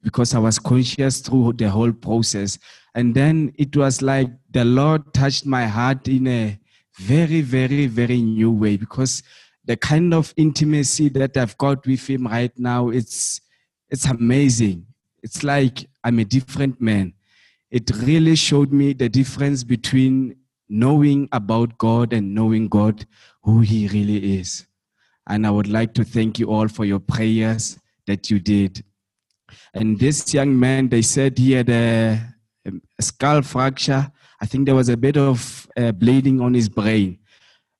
[0.00, 2.60] because I was conscious through the whole process.
[2.94, 6.58] And then it was like the Lord touched my heart in a
[6.98, 9.22] very, very, very new way because
[9.64, 13.40] the kind of intimacy that I've got with him right now, it's
[13.90, 14.86] it's amazing.
[15.22, 17.14] It's like I'm a different man.
[17.70, 20.36] It really showed me the difference between
[20.68, 23.06] knowing about God and knowing God
[23.42, 24.66] who he really is.
[25.26, 28.84] And I would like to thank you all for your prayers that you did.
[29.72, 32.33] And this young man, they said he had a,
[32.66, 34.10] a skull fracture.
[34.40, 37.18] I think there was a bit of uh, bleeding on his brain.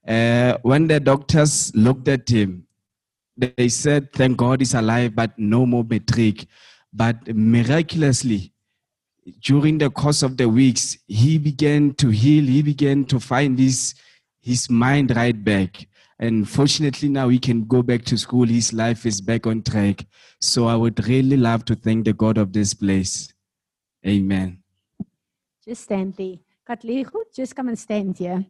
[0.07, 2.67] Uh, when the doctors looked at him,
[3.37, 6.47] they said, Thank God he's alive, but no more metric.
[6.93, 8.53] But miraculously,
[9.41, 13.95] during the course of the weeks, he began to heal, he began to find his,
[14.41, 15.89] his mind right back.
[16.19, 18.47] And fortunately, now he can go back to school.
[18.47, 20.07] His life is back on track.
[20.41, 23.33] So I would really love to thank the God of this place.
[24.07, 24.64] Amen.
[25.67, 26.39] Just stand there.
[26.69, 28.45] Katlego, just come and stand here.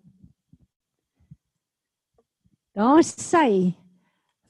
[2.74, 3.74] Daar sê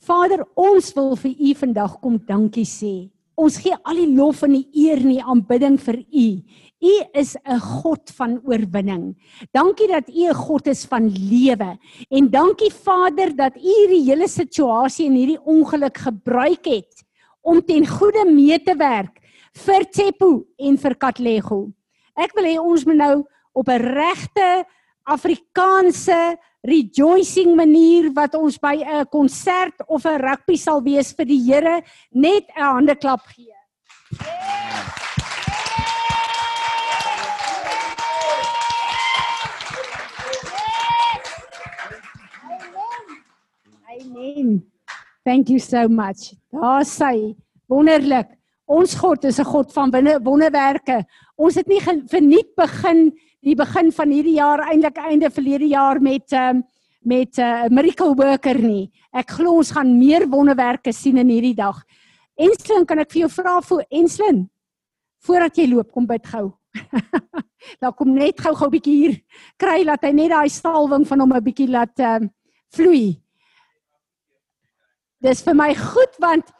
[0.00, 3.10] Vader, ons wil vir u vandag kom dankie sê.
[3.36, 6.26] Ons gee al die lof en die eer en die aanbidding vir u.
[6.84, 9.14] U is 'n God van oorwinning.
[9.52, 11.78] Dankie dat u 'n God is van lewe.
[12.10, 17.04] En dankie Vader dat u hierdie hele situasie en hierdie ongeluk gebruik het
[17.42, 19.20] om ten goeie mee te werk
[19.52, 21.72] vir Tsepo en vir Katlego.
[22.14, 23.14] Ek wil hê ons moet nou
[23.52, 24.64] op 'n regte
[25.04, 31.42] Afrikaanse rejoicing manier wat ons by 'n konsert of 'n rugby sal wees vir die
[31.42, 33.52] Here net 'n handeklap gee.
[43.90, 44.64] Amen.
[45.24, 46.34] Thank you so much.
[46.50, 47.34] Daar sê
[47.66, 48.43] wonderlik.
[48.66, 49.90] Ons God is 'n God van
[50.22, 51.04] wonderwerke.
[51.36, 56.32] Ons het nie verniet begin die begin van hierdie jaar eintlik einde verlede jaar met
[56.32, 56.64] um,
[57.04, 58.90] met 'n uh, miracle worker nie.
[59.12, 61.84] Ek glo ons gaan meer wonderwerke sien in hierdie dag.
[62.36, 64.48] Enslin, kan ek vir jou vra voor Enslin?
[65.20, 66.52] Voordat jy loop, kom bid gou.
[67.80, 69.20] Daar kom net gou-gou 'n bietjie hier
[69.56, 72.30] kry laat hy net daai stalwing van hom 'n bietjie laat um,
[72.72, 73.20] vloei.
[75.20, 76.50] Dis vir my goed want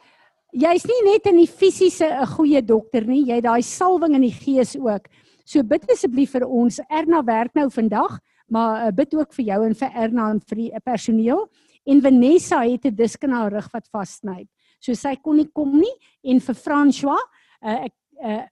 [0.55, 4.31] jy's nie net in die fisiese 'n goeie dokter nie, jy daai salwing in die
[4.31, 5.07] gees ook.
[5.45, 6.79] So bid asseblief vir ons.
[6.89, 10.55] Erna werk nou vandag, maar uh, bid ook vir jou en vir Erna en vir
[10.55, 11.47] die uh, personeel.
[11.85, 14.47] En Vanessa het 'n disk in haar rug wat vassny.
[14.79, 17.21] So sy kon nie kom nie en vir François,
[17.61, 18.45] uh, ek uh,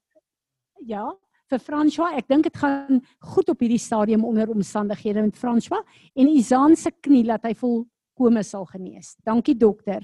[0.86, 1.14] ja,
[1.50, 3.02] vir François, ek dink dit gaan
[3.34, 5.84] goed op hierdie stadium onder omstandighede met François
[6.16, 9.16] en Izan se knie laat hy volkome sal genees.
[9.24, 10.02] Dankie dokter.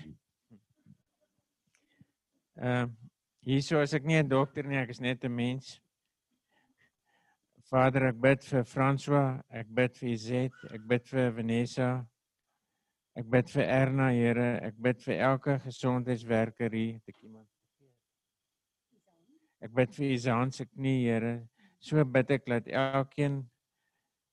[2.60, 2.88] Ehm uh,
[3.48, 5.80] hierso is ek nie 'n dokter nie, ek is net 'n mens.
[7.72, 12.08] Vader, ek bid vir François, ek bid vir Izet, ek bid vir Vanessa.
[13.16, 17.48] Ek bid vir Erna, Here, ek bid vir elke gesondheidswerker hier, ek iemand.
[19.62, 21.48] Ek bid vir Izaan se knie, Here.
[21.80, 23.50] So bid ek dat elkeen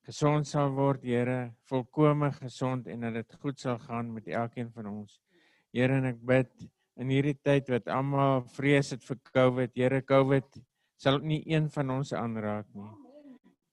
[0.06, 4.86] gesond sal word, Here, volkome gesond en dat dit goed sal gaan met elkeen van
[4.86, 5.20] ons.
[5.72, 10.60] Here, en ek bid in hierdie tyd wat almal vrees het vir COVID, Here, COVID
[10.96, 12.88] sal nie een van ons aanraak nie.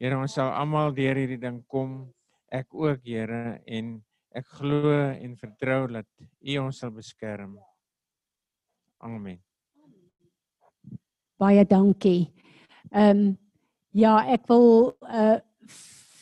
[0.03, 2.11] Here, ons sal almal deur hierdie ding kom.
[2.51, 3.95] Ek ook, Here, en
[4.35, 7.55] ek glo en vertrou dat U ons sal beskerm.
[9.03, 9.39] Amen.
[11.39, 12.31] Baie dankie.
[12.91, 13.23] Ehm um,
[13.93, 15.39] ja, ek wil uh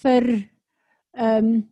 [0.01, 0.25] vir
[1.13, 1.70] ehm um,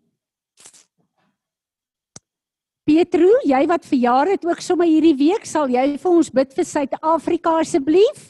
[2.89, 6.65] Pietro, jy wat verjaar het ook sommer hierdie week, sal jy vir ons bid vir
[6.65, 8.23] Suid-Afrika asseblief?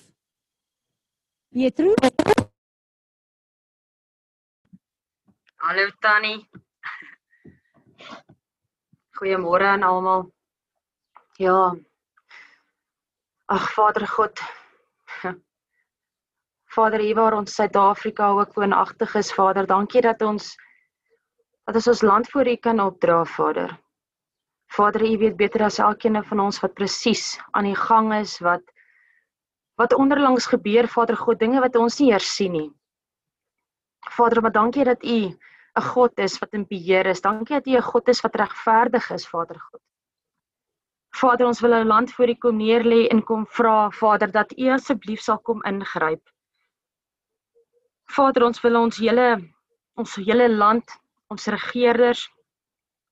[1.56, 1.93] Pietro?
[5.63, 6.43] Hallo Tannie.
[9.22, 10.28] Goeiemôre aan almal.
[11.39, 11.72] Ja.
[13.48, 14.48] Ag Vader God.
[16.76, 20.58] Vader, hier waar ons Suid-Afrika ook woonagtig is, Vader, dankie dat ons
[21.63, 23.80] dat ons ons land voor U kan opdra, Vader.
[24.69, 28.63] Vader, U weet beter as elkeen van ons wat presies aan die gang is, wat
[29.79, 32.69] wat onderlangs gebeur, Vader God, dinge wat ons nie eers sien nie.
[34.12, 35.19] Vader, maar dankie dat U
[35.79, 37.21] 'n God is wat in beheer is.
[37.21, 39.82] Dankie dat U 'n God is wat regverdig is, Vader God.
[41.15, 44.51] Vader, ons wil 'n land voor U kom neer lê en kom vra, Vader, dat
[44.58, 46.21] U asseblief sal kom ingryp.
[48.05, 49.49] Vader, ons wil ons hele
[49.95, 52.29] ons hele land, ons regerders,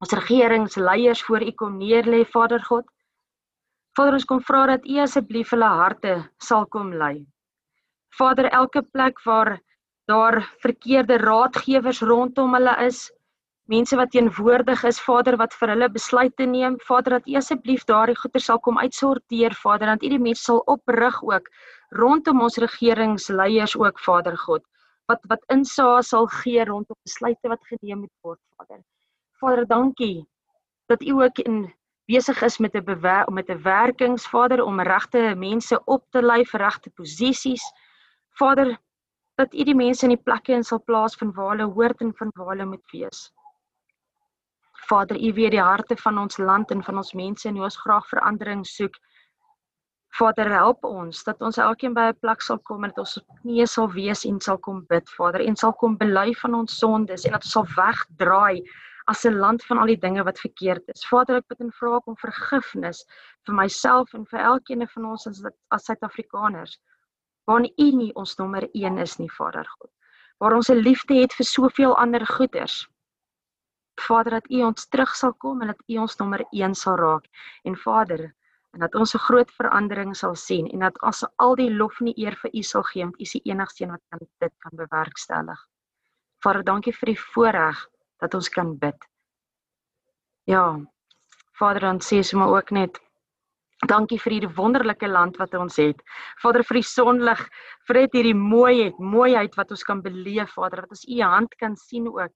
[0.04, 2.86] ons regeringsleiers voor U kom neer lê, Vader God.
[3.98, 7.26] Vader, ons kom vra dat U asseblief hulle harte sal kom lei.
[8.18, 9.58] Vader, elke plek waar
[10.08, 13.08] daar verkeerde raadgewers rondom hulle is,
[13.68, 18.16] mense wat teenwoordig is, Vader, wat vir hulle besluite neem, Vader, dat U asseblief daardie
[18.16, 21.50] goeie sal kom uitsorteer, Vader, dat U die mense sal oprig ook
[21.96, 24.64] rondom ons regeringsleiers ook, Vader God,
[25.12, 28.82] wat wat insaag sal gee rondom besluite wat geneem moet word, Vader.
[29.38, 30.28] Vader, dankie
[30.90, 31.74] dat U ook in
[32.08, 36.90] besig is met 'n met 'n werkingsvader om regte mense op te lei vir regte
[36.90, 37.64] posisies.
[38.30, 38.78] Vader,
[39.36, 42.14] dat U die mense in die plekke in sal plaas van waar hulle hoort en
[42.16, 43.34] van waar hulle moet wees.
[44.72, 47.78] Vader, U weet die harte van ons land en van ons mense en hoe ons
[47.78, 48.96] graag verandering soek.
[50.10, 53.66] Vader, help ons dat ons elkeen by 'n plek sal kom en dat ons nie
[53.66, 57.32] sal wees en sal kom bid, Vader, en sal kom bely van ons sondes en
[57.32, 58.64] dat ons sal wegdraai
[59.08, 61.06] as 'n land van al die dinge wat verkeerd is.
[61.08, 63.06] Vader, ek bid en vra om vergifnis
[63.46, 66.78] vir myself en vir elkeen van ons as as Suid-Afrikaners.
[67.48, 69.92] Waar U nie ons nommer 1 is nie, Vader God.
[70.40, 72.88] Waar ons 'n liefde het vir soveel ander goeders.
[74.00, 77.26] Vader, dat U ons terug sal kom en dat U ons nommer 1 sal raak.
[77.64, 78.34] En Vader,
[78.74, 82.06] en dat ons 'n groot verandering sal sien en dat as al die lof en
[82.06, 84.54] die eer vir U sal gee, want U is die enigste een wat kan dit
[84.60, 85.68] kan bewerkstellig.
[86.44, 87.88] Vader, dankie vir die voorreg
[88.22, 89.10] dat ons kan bid.
[90.48, 90.78] Ja.
[91.58, 93.00] Vader, dan sê ons maar ook net
[93.86, 96.00] dankie vir hierdie wonderlike land wat ons het.
[96.42, 97.42] Vader vir die sonlig,
[97.88, 101.76] vir dit hierdie mooiheid, mooiheid wat ons kan beleef, Vader, wat ons u hand kan
[101.78, 102.34] sien ook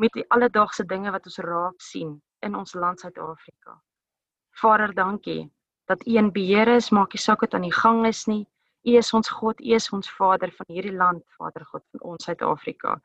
[0.00, 3.76] met die alledaagse dinge wat ons raak sien in ons land Suid-Afrika.
[4.60, 5.50] Vader, dankie
[5.90, 8.44] dat U in beheer is, maak nie saak wat aan die gang is nie.
[8.86, 12.24] U is ons God, U is ons Vader van hierdie land, Vader God van ons
[12.26, 12.96] Suid-Afrika.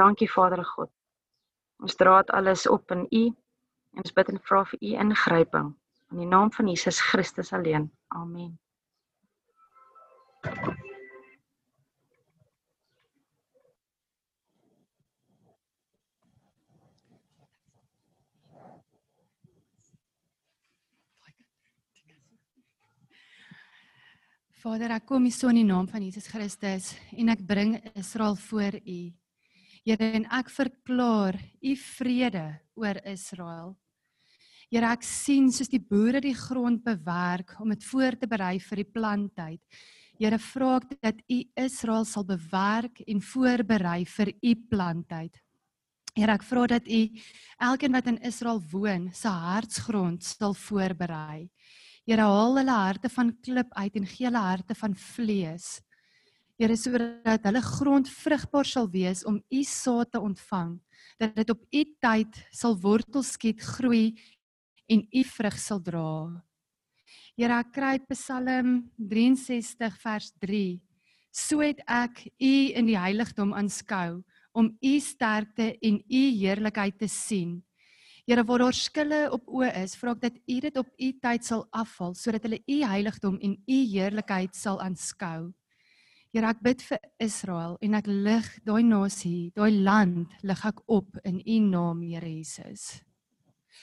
[0.00, 0.90] Dankie Vader God.
[1.80, 3.26] Ons dra dit alles op in U
[3.96, 5.70] en ons bid en vra vir U ingryping
[6.10, 7.90] in die naam van Jesus Christus alleen.
[8.08, 8.58] Amen.
[24.60, 28.36] Vader, ek kom hier so in die naam van Jesus Christus en ek bring Israel
[28.36, 29.00] voor U.
[29.90, 31.34] Here en ek verklaar
[31.66, 32.44] u vrede
[32.78, 33.72] oor Israel.
[34.70, 38.84] Here ek sien soos die boere die grond bewerk om dit voor te berei vir
[38.84, 39.80] die planttyd.
[40.14, 45.42] Here vra ek dat u Israel sal bewerk en voorberei vir u planttyd.
[46.14, 47.02] Here ek vra dat u
[47.58, 51.48] elkeen wat in Israel woon se hartsgrond sal voorberei.
[52.06, 55.80] Here haal hulle harte van klip uit en gee hulle harte van vlees.
[56.60, 60.74] Here sodat hulle grond vrugbaar sal wees om u saad te ontvang,
[61.16, 64.10] dat dit op u tyd sal wortels skiet, groei
[64.92, 66.10] en u vrug sal dra.
[67.32, 70.76] Here, ek kry Psalm 63 vers 3.
[71.32, 74.20] So het ek u in die heiligdom aanskou
[74.52, 77.62] om u sterkte en u heerlikheid te sien.
[78.28, 81.48] Here, waar daar skille op oë is, vra ek dat u dit op u tyd
[81.48, 85.54] sal afval sodat hulle u heiligdom en u heerlikheid sal aanskou.
[86.30, 91.16] Here ek bid vir Israel en ek lig daai nasie, daai land lig ek op
[91.26, 93.00] in U naam, Here Jesus.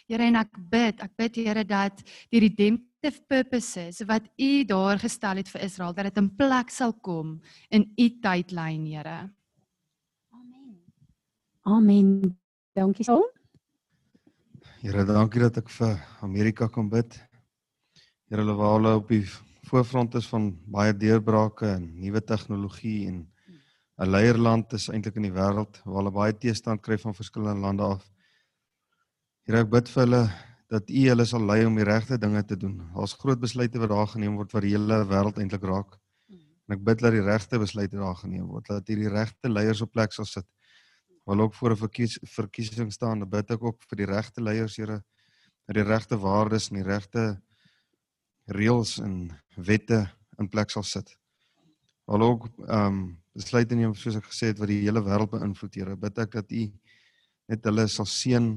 [0.07, 1.99] Here en ek bid, ek bid Here dat
[2.31, 6.95] die redemptive purposes wat U daar gestel het vir Israel, dat dit in plek sal
[7.03, 7.35] kom
[7.67, 9.17] in U tydlyn, Here.
[10.31, 10.77] Amen.
[11.67, 12.37] Amen.
[12.79, 13.25] Dankie so.
[14.79, 17.19] Here, dankie dat ek vir Amerika kan bid.
[18.31, 19.25] Here, hulle waar hulle op die
[19.67, 23.27] voorfront is van baie deurbrake en nuwe tegnologie en
[23.97, 27.83] 'n leierland is eintlik in die wêreld waar hulle baie teestand kry van verskillende lande
[27.83, 28.03] af.
[29.47, 30.23] Here ek bid vir hulle
[30.69, 32.77] dat U hulle sal lei om die regte dinge te doen.
[32.93, 35.97] Daar's groot besluite wat daar geneem word wat die hele wêreld eintlik raak.
[36.67, 39.91] En ek bid dat die regte besluite daar geneem word, dat hierdie regte leiers op
[39.91, 40.45] plek sal sit.
[41.27, 45.01] Wil ook voor 'n verkies, verkiesing staan, bid ek ook vir die regte leiers, Here,
[45.67, 47.41] dat die regte waardes en die regte
[48.47, 49.99] reëls en wette
[50.39, 51.13] in plek sal sit.
[52.07, 52.99] Al ook ehm um,
[53.37, 55.95] besluite neem soos ek gesê het wat die hele wêreld beïnvloed, Here.
[55.95, 56.63] Bid ek dat U
[57.51, 58.55] net hulle sal seën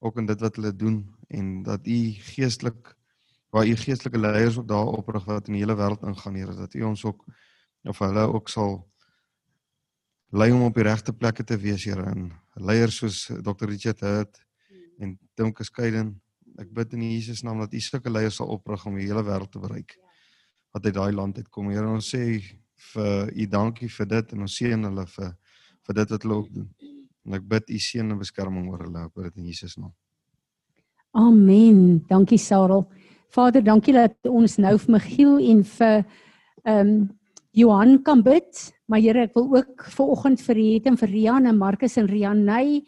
[0.00, 1.98] ook in dit wat hulle doen en dat U
[2.30, 2.94] geestelik
[3.54, 6.74] waar U geestelike leiers ook daar oprig wat in die hele wêreld ingaan, Here, dat
[6.74, 7.24] U ons ook
[7.84, 8.80] of hulle ook sal
[10.32, 12.02] lei om op die regte plekke te wees, Here.
[12.02, 13.68] En leiers soos Dr.
[13.68, 14.40] Richard Hurt
[14.98, 16.14] en Tim Kaskayden
[16.60, 19.50] Ek bid in Jesus naam dat U sulke leiers sal oprig om die hele wêreld
[19.50, 19.96] te bereik.
[20.74, 21.70] Wat uit daai land uitkom.
[21.72, 22.40] Here, ons sê
[22.92, 25.32] vir U dankie vir dit en ons seën hulle vir
[25.84, 26.68] vir dit wat hulle ook doen.
[27.24, 29.08] En ek bid U seën en beskerming oor hulle.
[29.08, 29.92] Ek bid dit in Jesus naam.
[31.14, 32.04] Amen.
[32.08, 32.86] Dankie Sarel.
[33.34, 36.00] Vader, dankie dat ons nou vir Michiel en vir
[36.64, 36.96] ehm um,
[37.54, 38.50] Johan kan bid,
[38.90, 42.08] maar Here, ek wil ook ver oggend vir Het en vir Rian en Marcus en
[42.10, 42.80] Rianey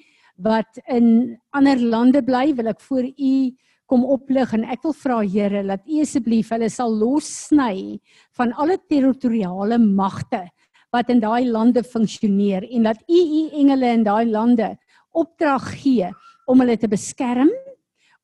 [0.42, 3.36] wat in ander lande bly, wil ek voor U
[3.86, 7.98] kom oplig en ek wil vra Here dat U asseblief hulle sal lossny
[8.36, 10.46] van alle territoriale magte
[10.94, 14.74] wat in daai lande funksioneer en dat U U engele in daai lande
[15.16, 16.10] opdrag gee
[16.46, 17.50] om hulle te beskerm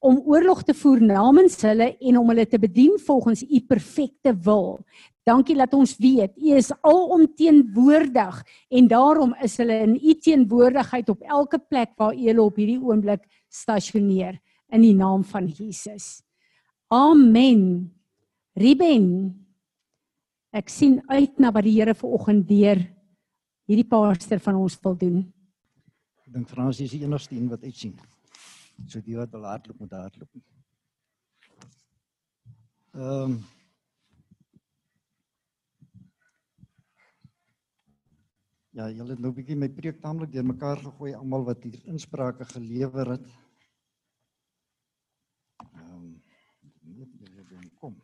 [0.03, 4.81] om oorlog te voer namens hulle en om hulle te bedien volgens u perfekte wil.
[5.23, 8.41] Dankie dat ons weet u is alomteenwoordig
[8.75, 12.81] en daarom is hulle in u teenwoordigheid op elke plek waar u hulle op hierdie
[12.83, 14.41] oomblik stasioneer
[14.73, 16.23] in die naam van Jesus.
[16.91, 17.93] Amen.
[18.59, 19.07] Ruben.
[20.53, 22.83] Ek sien uit na wat die Here vanoggend deur
[23.71, 25.23] hierdie paaster van ons wil doen.
[26.27, 27.95] Ek dink Fransie is die enigste een wat uitsien.
[28.91, 30.29] So die wat wil hardloop moet hardloop.
[32.93, 33.43] Ehm um,
[38.73, 42.45] Ja, julle het nou 'n bietjie my preek taamlik deurmekaar gegooi almal wat hier insprake
[42.45, 43.27] gelewer het.
[45.75, 46.17] Ehm
[46.81, 48.01] moet julle dan kom.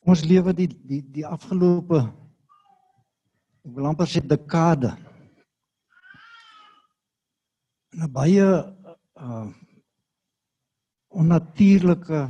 [0.00, 2.00] Ons lewe die die die afgelope
[3.64, 4.96] ek wil amper sê dekade.
[7.92, 8.46] 'n baie
[9.14, 9.50] uh
[11.10, 12.28] onnatuurlike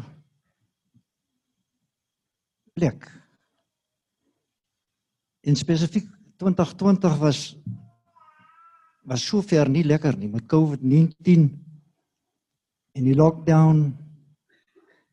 [2.72, 3.08] plek.
[5.44, 6.08] In spesifiek
[6.40, 7.56] 2020 was
[9.04, 11.48] was so ver nie lekker nie met COVID-19
[12.94, 13.80] en die lockdown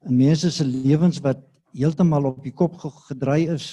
[0.05, 1.41] en mense se lewens wat
[1.74, 3.68] heeltemal op die kop gedraai is.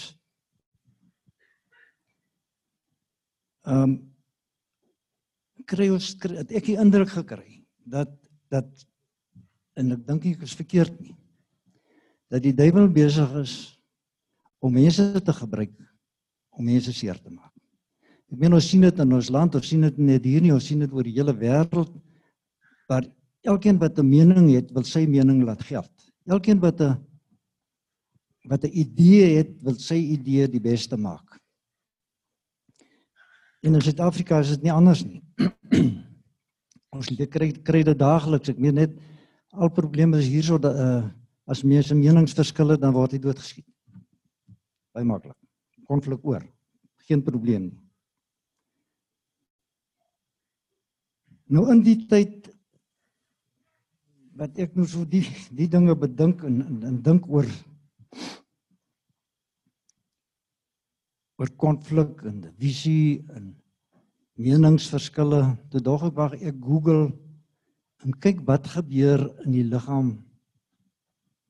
[3.69, 3.95] Ehm um,
[5.65, 8.11] kry ons kry, het ek die indruk gekry dat
[8.53, 8.69] dat
[9.79, 11.17] en ek dink ek is verkeerd nie
[12.33, 13.55] dat die duiwel besig is
[14.65, 15.75] om mense te gebruik
[16.55, 17.53] om mense seer te maak.
[18.33, 20.65] Ek meen ons sien dit in ons land, ons sien dit net hier nie, ons
[20.65, 21.93] sien dit oor die hele wêreld.
[22.91, 23.07] Maar
[23.47, 25.93] elkeen wat 'n mening het, wil sy mening laat geld.
[26.27, 26.97] Elkeen wat 'n
[28.49, 31.39] wat 'n idee het, wil sy idee die beste maak.
[33.63, 35.23] En in Suid-Afrika is dit nie anders nie.
[36.95, 38.49] Ons kry kry dit daagliks.
[38.49, 38.93] Ek meen net
[39.55, 41.05] al probleme is hierso dat uh,
[41.47, 43.67] as mense meningsverskille dan word hy doodgeskiet.
[44.95, 45.37] Baie maklik.
[45.89, 46.45] Konflik oor.
[47.09, 47.81] Geen probleem nie.
[51.53, 52.49] Nou in die tyd
[54.35, 55.23] wat ek nou so die
[55.55, 57.47] die dinge bedink en en, en dink oor
[61.39, 63.53] oor konflik en visie en
[64.41, 65.43] meningsverskille.
[65.71, 67.13] Toe dog ek wag ek Google
[68.05, 70.17] en kyk wat gebeur in die liggaam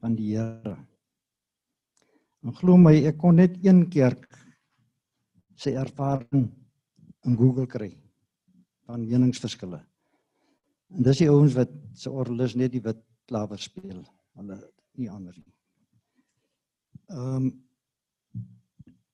[0.00, 0.76] van die Here.
[2.44, 4.16] En glo my, ek kon net een keer
[5.56, 6.46] sy ervaring
[7.24, 7.90] in Google kry
[8.86, 9.80] van meningsverskille.
[10.94, 14.02] En dis die ouens wat se orgelis net die wit klawer speel,
[14.38, 14.58] hulle
[15.00, 15.54] nie ander nie.
[17.10, 17.52] Ehm um,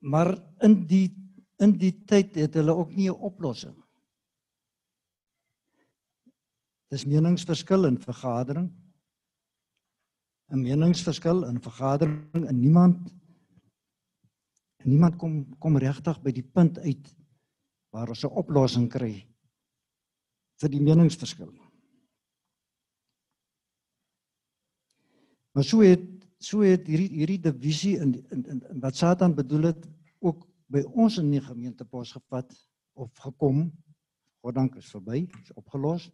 [0.01, 0.33] Maar
[0.65, 1.13] in die
[1.61, 3.77] in die tyd het hulle ook nie 'n oplossing.
[6.91, 8.71] Dis meningsverskil in vergadering.
[10.51, 13.13] 'n Meningsverskil in vergadering en niemand
[14.83, 17.11] en niemand kom kom regtig by die punt uit
[17.95, 19.27] waar ons 'n oplossing kry
[20.61, 21.53] vir die meningsverskil.
[25.55, 26.07] Maar so het
[26.39, 29.89] so het hierdie hierdie divisie in, in in wat Satan bedoel het
[30.19, 32.51] ook by ons in die gemeente pos gevat
[32.95, 33.71] of gekom.
[34.41, 36.11] God dank is verby, is opgelos.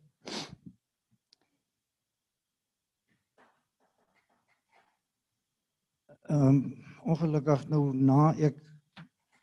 [6.29, 6.61] Ehm um,
[7.07, 8.57] ongelukkig nou na ek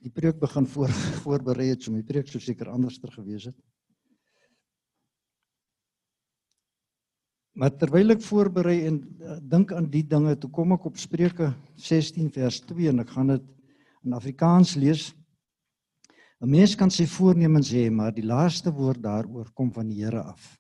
[0.04, 0.92] die preek begin voor
[1.24, 3.56] voorberei het, so my preek sou seker anderster gewees het.
[7.56, 11.54] Maar terwyl ek voorberei en uh, dink aan die dinge, toe kom ek op Spreuke
[11.78, 13.46] 16 vers 2 en ek gaan dit
[14.04, 15.14] in Afrikaans lees.
[16.44, 20.26] 'n Mens kan sy voornemens hê, maar die laaste woord daaroor kom van die Here
[20.34, 20.58] af.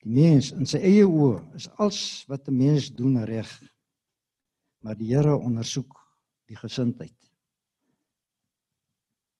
[0.00, 3.50] Die mens in sy eie oë is alles wat 'n mens doen reg.
[4.82, 5.94] Maar die Here ondersoek
[6.50, 7.16] die gesindheid.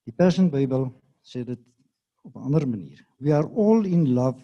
[0.07, 0.89] Die Passion Bybel
[1.23, 1.61] sê dit
[2.23, 3.07] op 'n ander manier.
[3.19, 4.41] We are all in love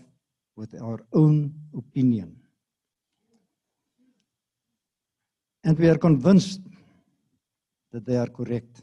[0.57, 2.35] with our own opinion.
[5.63, 6.63] And we are convinced
[7.91, 8.83] that they are correct.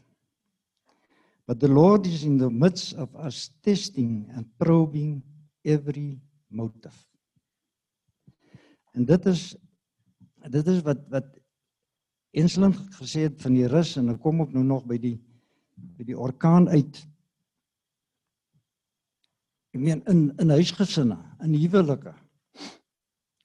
[1.46, 5.22] But the Lord is in the midst of us testing and probing
[5.62, 6.96] every motive.
[8.92, 9.56] En dit is
[10.50, 11.35] dit is wat wat
[12.36, 15.16] Ensling gesê het van die rus en ek kom ook nou nog by die
[15.76, 17.02] by die orkaan uit.
[19.76, 22.14] Ek meen in in huisgesinne, in huwelike.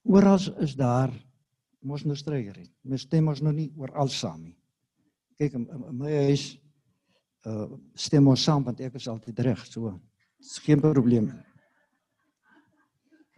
[0.08, 1.12] Oral is daar
[1.82, 2.66] mos nou strygery.
[2.88, 4.56] Mes stem ons nog nie oral saam nie.
[5.38, 6.52] Kyk in, in my huis
[7.48, 7.68] uh
[7.98, 9.92] stem ons saam want ek is altyd reg, so.
[10.38, 11.42] Dis geen probleem nie.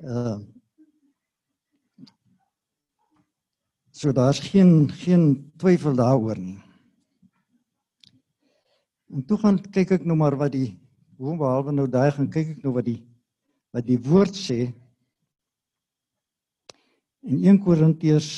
[0.04, 0.38] Uh
[3.94, 6.58] So daar's geen geen twyfel daaroor nie.
[9.14, 10.72] En toe gaan kyk ek nou maar wat die
[11.14, 12.98] hoe behalwe nou daai gaan kyk ek nou wat die
[13.70, 14.72] wat die woord sê
[17.22, 18.32] in 1 Korintiërs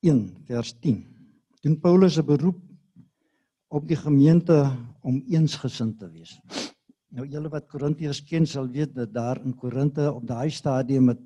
[0.00, 1.04] 1 vers 10.
[1.60, 2.60] Doen Paulus 'n beroep
[3.68, 4.56] op die gemeente
[5.02, 6.40] om eensgesind te wees.
[7.12, 11.20] Nou julle wat Korintiërs ken sal weet dat daar in Korinte op daai stadium met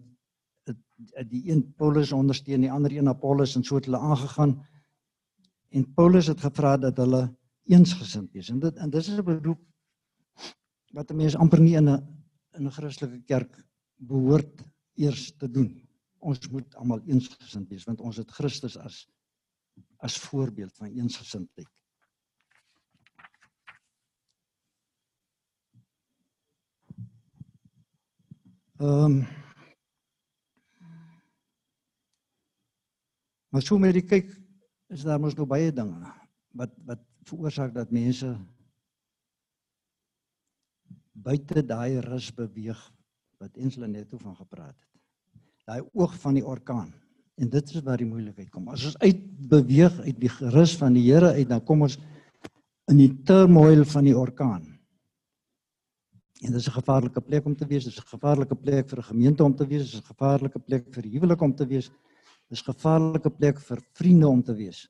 [1.31, 4.59] die een Paulus ondersteun die ander een Apollos en so het hulle aangegaan
[5.71, 7.23] en Paulus het gevra dat hulle
[7.69, 9.61] eensgesind wees en dit en dis is 'n beroep
[10.93, 12.03] wat 'n mens amper nie in 'n
[12.59, 13.65] in 'n Christelike kerk
[13.97, 15.89] behoort eers te doen.
[16.19, 19.07] Ons moet almal eensgesind wees want ons het Christus as
[19.99, 21.69] as voorbeeld van eensgesindheid.
[28.79, 29.48] Ehm um,
[33.59, 34.29] Maar so met die kyk
[34.95, 36.13] is daar mos nou baie dinge
[36.55, 38.29] wat wat veroorsaak dat mense
[41.27, 42.79] buite daai rus beweeg
[43.43, 45.43] wat Ensla net oor van gepraat het.
[45.67, 46.93] Daai oog van die orkaan.
[47.35, 48.71] En dit is waar die moeilikheid kom.
[48.71, 51.99] As ons uitbeweeg uit die rus van die Here uit, dan kom ons
[52.95, 54.69] in die turmoil van die orkaan.
[56.47, 57.91] En dit is 'n gevaarlike plek om te wees.
[57.91, 59.91] Dit is 'n gevaarlike plek vir 'n gemeente om te wees.
[59.91, 61.91] Dit is 'n gevaarlike plek vir huwelik om te wees.
[62.49, 64.87] Dis gevaarlike plek vir vriende om te wees.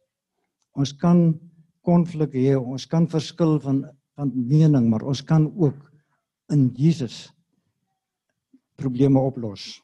[0.79, 1.33] Ons kan
[1.83, 3.87] konflik hê, ons kan verskil van
[4.19, 5.79] van mening, maar ons kan ook
[6.51, 7.29] in Jesus
[8.75, 9.77] probleme oplos.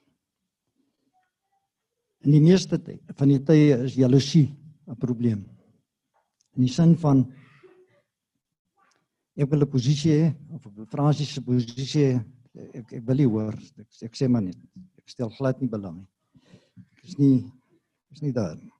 [2.26, 4.48] In die meeste tyd van die tye is jaloesie
[4.88, 5.44] 'n probleem.
[6.56, 7.24] In die sin van
[9.36, 12.20] ek wil 'n posisie hê of 'n Fransiese posisie
[12.74, 14.56] ek ek wil nie hoor ek, ek sê maar net
[14.98, 16.08] ek stel glad nie belang nie.
[16.96, 17.52] Ek is nie
[18.14, 18.72] is nie daar nie.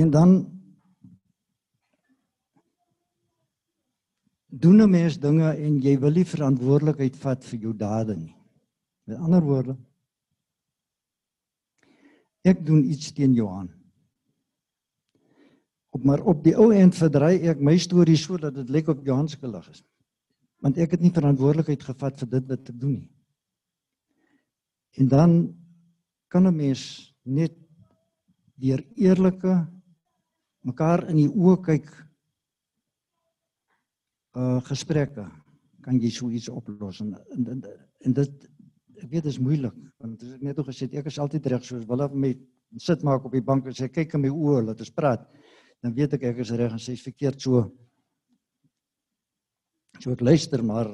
[0.00, 0.38] En dan
[4.46, 8.36] doen 'n mens dinge en jy wil nie verantwoordelikheid vat vir jou dade nie.
[9.04, 9.76] Met ander woorde
[12.42, 13.68] ek doen iets teen Johan.
[15.90, 19.28] Op maar op die ou end verdry ek my storie sodat dit lyk op Johan
[19.28, 19.82] se skuld is.
[20.60, 23.10] Want ek het nie verantwoordelikheid gevat vir dit wat ek doen nie.
[25.00, 25.36] En dan
[26.30, 27.56] kan 'n mens net
[28.60, 29.54] deur eerlike
[30.62, 31.90] mekaar in die oë kyk
[34.38, 35.26] uh gesprekke.
[35.82, 37.00] Kan jy so iets oplos?
[37.00, 37.62] En en, en,
[38.06, 38.48] en dit
[39.00, 41.86] ek weet dit is moeilik want ek net nog gesê ek is altyd reg soos
[41.88, 42.38] wil of met
[42.78, 45.24] sit maak op die bank en sê kyk in my oë laat ons praat.
[45.82, 47.64] Dan weet ek ek is reg en sê verkeerd so.
[49.98, 50.92] So ek luister maar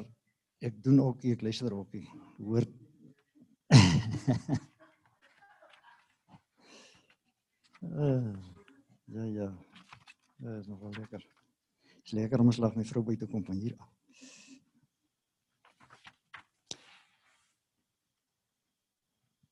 [0.62, 1.92] ek doen ook ek luister ook
[2.38, 2.64] hoor
[7.80, 8.32] Uh,
[9.04, 9.58] ja ja.
[10.36, 11.26] Ja, is nog wel lekker.
[12.02, 13.94] Is lekker om 'n slag met vrou by te kom van hier af.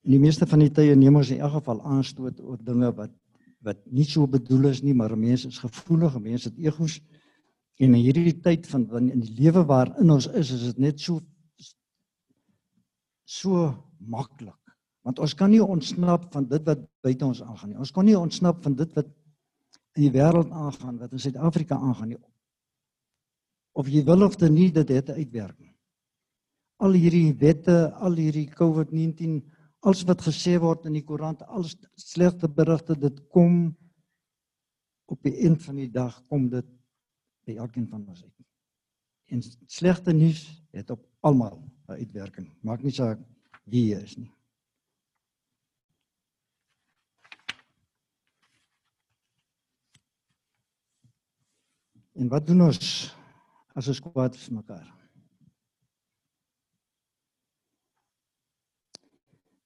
[0.00, 3.12] Die meeste van die tye neem ons in elk geval aanstoot oor dinge wat
[3.64, 7.00] wat nie so bedoel is nie, maar mense is gevoelig, mense het egos.
[7.80, 11.20] En in hierdie tyd van in die lewe waarin ons is, is dit net so
[13.24, 14.63] so maklik
[15.04, 17.80] Want ons kan nie ontsnap van dit wat buite ons aangaan nie.
[17.84, 19.10] Ons kan nie ontsnap van dit wat
[19.94, 22.20] in die wêreld aangaan, wat in Suid-Afrika aangaan nie.
[23.76, 25.74] Of jy wil of nie, dit het 'n uitwerking.
[26.78, 29.42] Al hierdie wette, al hierdie COVID-19,
[29.80, 33.76] alles wat gesê word in die koerant, alles slegte berigte, dit kom
[35.06, 36.66] op die eind van die dag kom dit
[37.44, 38.32] by elkeen van ons uit.
[39.32, 42.48] En slegte nuus het op almal 'n uitwerking.
[42.62, 43.18] Maak nie saak
[43.64, 44.30] wie jy is nie.
[52.14, 52.90] En wat doen ons
[53.74, 54.86] as ons kwaad vir mekaar?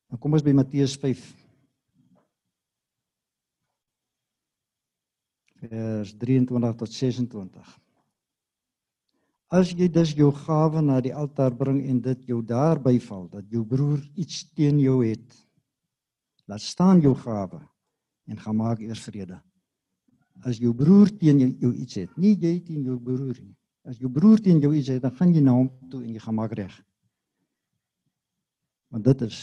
[0.09, 1.27] Nou kom ons by Matteus 5.
[5.59, 7.75] vers 23 tot 26.
[9.49, 13.49] As jy dus jou gawe na die altaar bring en dit jou daar byval dat
[13.51, 15.39] jou broer iets teen jou het,
[16.49, 17.61] laat staan jou gawe
[18.29, 19.41] en gaan maak eers vrede.
[20.47, 23.55] As jou broer teen jou, jou iets het, nie jy teen jou broer nie.
[23.89, 26.23] As jou broer teen jou iets het, dan gaan jy na hom toe en jy
[26.23, 26.75] gaan maak reg.
[28.93, 29.41] Want dit is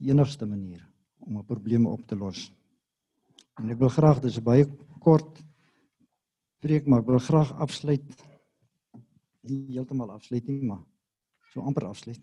[0.00, 0.84] die enigste manier
[1.18, 2.52] om 'n probleem op te los.
[3.58, 4.66] En ek wil graag dis baie
[5.00, 5.42] kort
[6.60, 8.24] preek, maar ek wil graag afsluit.
[9.42, 10.84] Nie heeltemal afsluit nie, maar
[11.52, 12.20] so amper afsluit.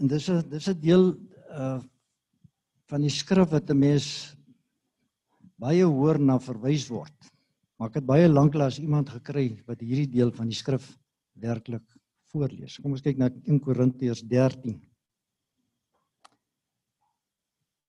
[0.00, 1.04] En dis 'n dis 'n deel
[1.50, 1.80] uh
[2.86, 4.36] van die skrif wat 'n mens
[5.58, 7.16] baie hoor na verwys word.
[7.76, 10.98] Maar ek het baie lanklaas iemand gekry wat hierdie deel van die skrif
[11.32, 11.84] werklik
[12.32, 12.78] voorlees.
[12.78, 14.80] Kom ons kyk na 1 Korintiërs 13.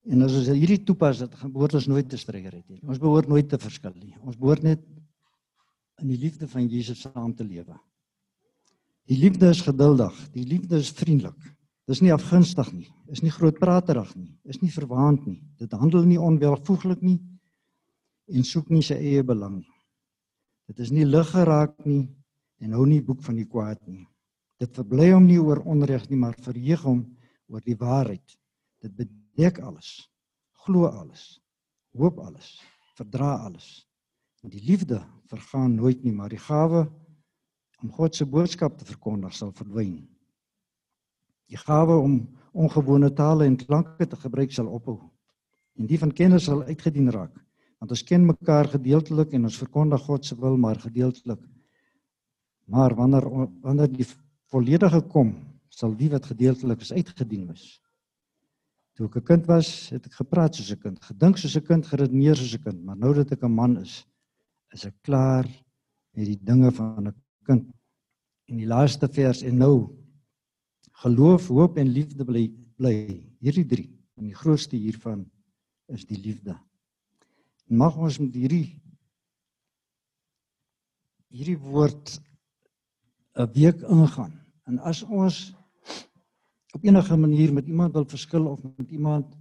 [0.08, 2.80] En as ons hierdie toepas, dit behoort ons nooit te stryger het nie.
[2.88, 4.16] Ons behoort nooit te verskil nie.
[4.24, 4.84] Ons behoort net
[6.02, 7.76] in die liefde van Jesus saam te lewe.
[9.08, 11.57] Die liefde is geduldig, die liefde is vriendelik.
[11.88, 15.40] Dis nie afgunstig nie, is nie grootpraterig nie, is nie verwaand nie.
[15.56, 17.22] Dit handel nie onwelvoeglik nie
[18.28, 19.76] en soek nie sy eie belang nie.
[20.68, 22.04] Dit is nie lig geraak nie
[22.60, 24.04] en hou nie boek van die kwaad nie.
[24.60, 27.04] Dit verbly hom nie oor onreg nie, maar verheug hom
[27.48, 28.36] oor die waarheid.
[28.84, 30.10] Dit bedek alles,
[30.66, 31.38] glo alles,
[31.96, 32.58] hoop alles,
[32.98, 33.86] verdra alles.
[34.44, 35.00] En die liefde
[35.32, 36.84] vergaan nooit nie, maar die gawe
[37.84, 40.02] om God se boodskap te verkondig sal verdwyn.
[41.48, 42.28] Die gawe om
[42.58, 44.98] ongewone tale en klanke te gebruik sal ophou.
[45.78, 47.36] En die van kennis sal uitgedien raak.
[47.78, 51.42] Want ons ken mekaar gedeeltelik en ons verkondig God se wil maar gedeeltelik.
[52.68, 53.28] Maar wanneer
[53.62, 54.08] wanneer die
[54.52, 55.36] volledige kom,
[55.70, 57.78] sal die wat gedeeltelik is uitgedien wees.
[58.98, 61.86] Toe ek 'n kind was, het ek gepraat soos 'n kind, gedink soos 'n kind,
[61.86, 64.06] geredeneer soos 'n kind, maar nou dat ek 'n man is,
[64.74, 65.46] is ek klaar
[66.16, 67.70] met die dinge van 'n kind.
[68.48, 70.07] In die laaste vers en nou
[71.04, 72.94] geloof, hoop en liefde bly bly.
[73.42, 73.90] Hierdie drie.
[74.18, 75.26] En die grootste hiervan
[75.94, 76.56] is die liefde.
[77.68, 78.78] En mag ons met hierdie
[81.28, 82.18] hierdie woord
[83.38, 84.34] 'n week ingaan.
[84.66, 85.54] En as ons
[86.74, 89.38] op enige manier met iemand wil verskil of met iemand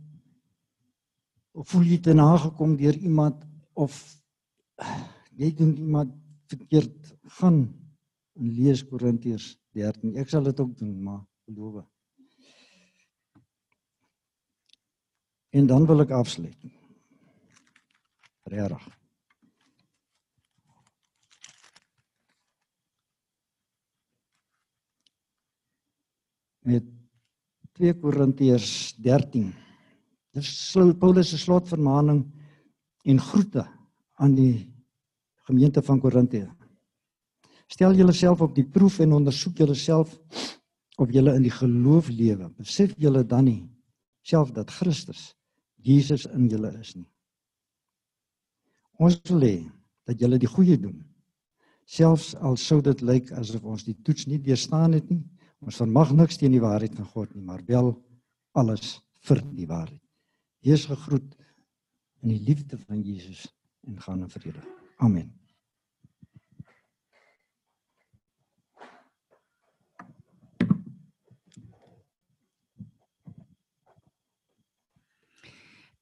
[1.53, 3.93] of voel jy te nagekom deur iemand of
[5.41, 6.13] jy doen iemand
[6.47, 7.73] verkeerd gaan
[8.37, 10.17] en lees Korintiërs 13.
[10.17, 11.85] Ek sal dit ook doen, maar beloof.
[15.49, 16.59] En dan wil ek afsluit.
[18.51, 18.89] Regtig.
[26.67, 26.85] Met
[27.79, 29.53] 2 Korintiërs 13.
[30.37, 30.51] Dis
[30.99, 32.25] Paulus se slotvermaning
[33.07, 33.65] en groete
[34.21, 34.67] aan die
[35.47, 36.49] gemeente van Korintië.
[37.67, 40.19] Stel julleself op die proef en ondersoek julleself
[40.97, 43.63] of julle in die geloof lewe, besef julle dan nie
[44.27, 45.35] self dat Christus
[45.87, 47.07] Jesus in julle is nie.
[48.99, 49.57] Ons wil hê
[50.09, 50.99] dat julle die goeie doen.
[51.87, 55.23] Selfs al sou dit lyk asof ons die toets nie deurstaan het nie,
[55.63, 57.93] ons vermag niks teen die waarheid van God nie, maar wel
[58.59, 58.97] alles
[59.29, 60.03] vir die waarheid.
[60.67, 61.37] Wees gegroet
[62.25, 63.47] in die liefde van Jesus
[63.87, 64.63] en gaan in vrede.
[64.99, 65.31] Amen.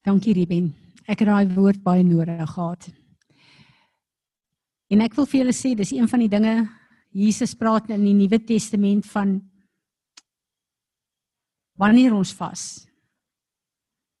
[0.05, 0.67] Dankie Ruben.
[1.09, 2.83] Ek het daai woord baie nodig gehad.
[4.93, 6.53] En ek wil vir julle sê dis een van die dinge
[7.15, 9.39] Jesus praat in die Nuwe Testament van
[11.81, 12.85] wanneer ons vas.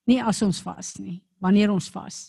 [0.09, 2.19] Nie as ons vas nie, wanneer ons vas.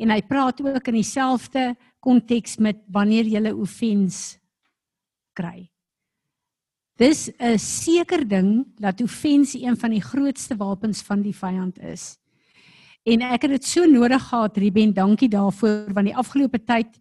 [0.00, 1.68] En hy praat ook in dieselfde
[2.00, 4.38] konteks met wanneer jy 'n offens
[5.36, 5.68] kry.
[6.96, 12.16] Dis 'n seker ding dat offens een van die grootste wapens van die vyand is.
[13.06, 16.98] En ek het dit so nodig gehad, Ruben, dankie daarvoor want die afgelope tyd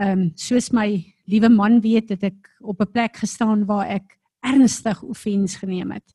[0.00, 4.16] ehm um, soos my liewe man weet, het ek op 'n plek gestaan waar ek
[4.40, 6.14] ernstig offens geneem het.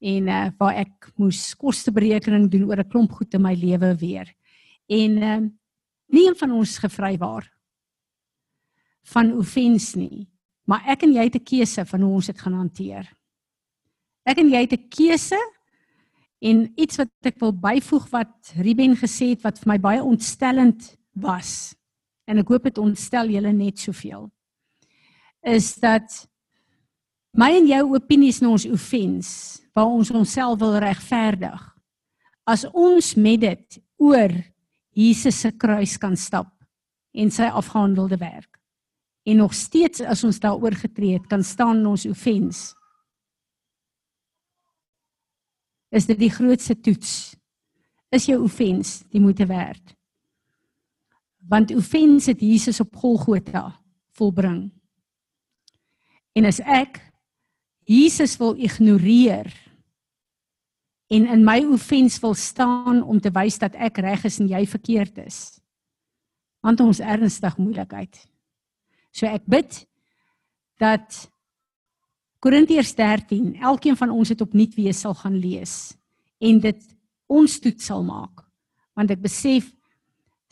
[0.00, 4.34] En uh waar ek moes kosteberekening doen oor 'n klomp goed in my lewe weer.
[4.86, 5.58] En ehm um,
[6.08, 7.52] nie een van ons gevry waar
[9.02, 10.28] van offens nie.
[10.66, 13.12] Maar ek en jy het 'n keuse van hoe ons dit gaan hanteer.
[14.24, 15.38] Ek en jy het 'n keuse
[16.44, 20.90] En iets wat ek wil byvoeg wat Ruben gesê het wat vir my baie ontstellend
[21.16, 21.72] was.
[22.28, 24.28] En ek hoop dit ontstel julle net soveel.
[25.44, 26.24] Is dat
[27.36, 29.30] my en jou opinies na ons offens
[29.74, 31.62] waar ons onsself wil regverdig.
[32.46, 34.34] As ons met dit oor
[34.94, 36.52] Jesus se kruis kan stap
[37.14, 38.60] en sy afgehandelde werk
[39.24, 42.74] en nog steeds as ons daaroor getree het kan staan ons offens
[45.94, 47.34] is dit die grootste toets?
[48.14, 49.94] Is jou offens die moeite werd?
[51.48, 53.68] Want offens het Jesus op Golgotha
[54.16, 54.70] volbring.
[56.34, 57.00] En as ek
[57.84, 59.50] Jesus wil ignoreer
[61.12, 64.64] en in my offens wil staan om te wys dat ek reg is en jy
[64.66, 65.42] verkeerd is
[66.64, 68.16] want ons ernstig moeilikheid.
[69.12, 69.82] So ek bid
[70.80, 71.26] dat
[72.44, 75.94] Korintiërs 13, elkeen van ons het opnuut weer sal gaan lees
[76.44, 76.80] en dit
[77.32, 78.42] ons toets sal maak.
[78.92, 79.70] Want ek besef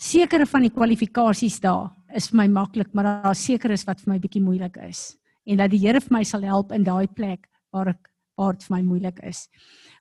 [0.00, 4.14] sekere van die kwalifikasies daar is vir my maklik, maar daar seker is wat vir
[4.14, 7.44] my bietjie moeilik is en dat die Here vir my sal help in daai plek
[7.76, 8.08] waar ek
[8.40, 9.42] waar dit vir my moeilik is.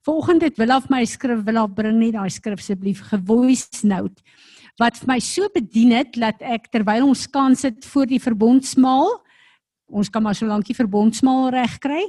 [0.07, 4.23] Vanoggend het wil af my skrif wil af bring net daai skrif asseblief gevoice note
[4.79, 9.11] wat vir my so bedien het dat ek terwyl ons kan sit voor die verbondsmaal
[9.91, 12.05] ons kan maar so lank die verbondsmaal reg kry.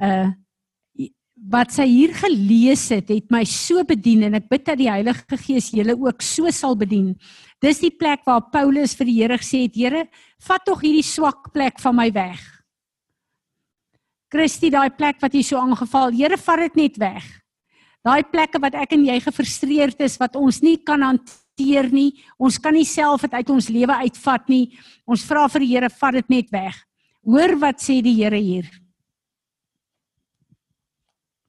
[0.00, 0.30] Uh
[1.50, 5.38] wat sy hier gelees het, het my so bedien en ek bid dat die Heilige
[5.40, 7.16] Gees julle ook so sal bedien.
[7.62, 10.06] Dis die plek waar Paulus vir die Here gesê het: "Here,
[10.38, 12.38] vat tog hierdie swak plek van my weg."
[14.30, 17.24] Christie, daai plek wat jy so aangeval, Here, vat dit net weg.
[18.02, 22.22] Daai plekke wat ek en jy gefrustreerd is wat ons nie kan hanteer nie.
[22.38, 24.64] Ons kan nie self dit uit ons lewe uitvat nie.
[25.06, 26.80] Ons vra vir die Here, vat dit net weg.
[27.22, 28.66] Hoor wat sê die Here hier.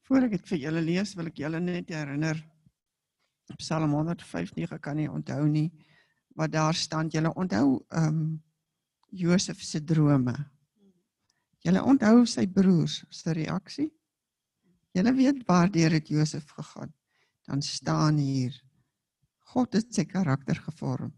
[0.06, 2.38] Voor ek dit vir julle lees, wil ek julle net herinner
[3.58, 5.72] Psalm 105:9 kan nie onthou nie
[6.38, 7.10] wat daar staan.
[7.10, 8.44] Julle onthou ehm um,
[9.14, 10.34] Josef se drome.
[11.66, 13.90] Julle onthou sy broers se reaksie?
[14.94, 16.94] Julle weet waardeur het Josef gegaan.
[17.46, 18.54] Dan staan hier
[19.54, 21.14] God het sy karakter gevorm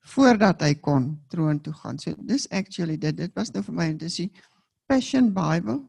[0.00, 1.98] voordat hy kon troon toe gaan.
[1.98, 4.30] So dis actually dit dit was nou vir my en dis die
[4.88, 5.80] Passion Bible.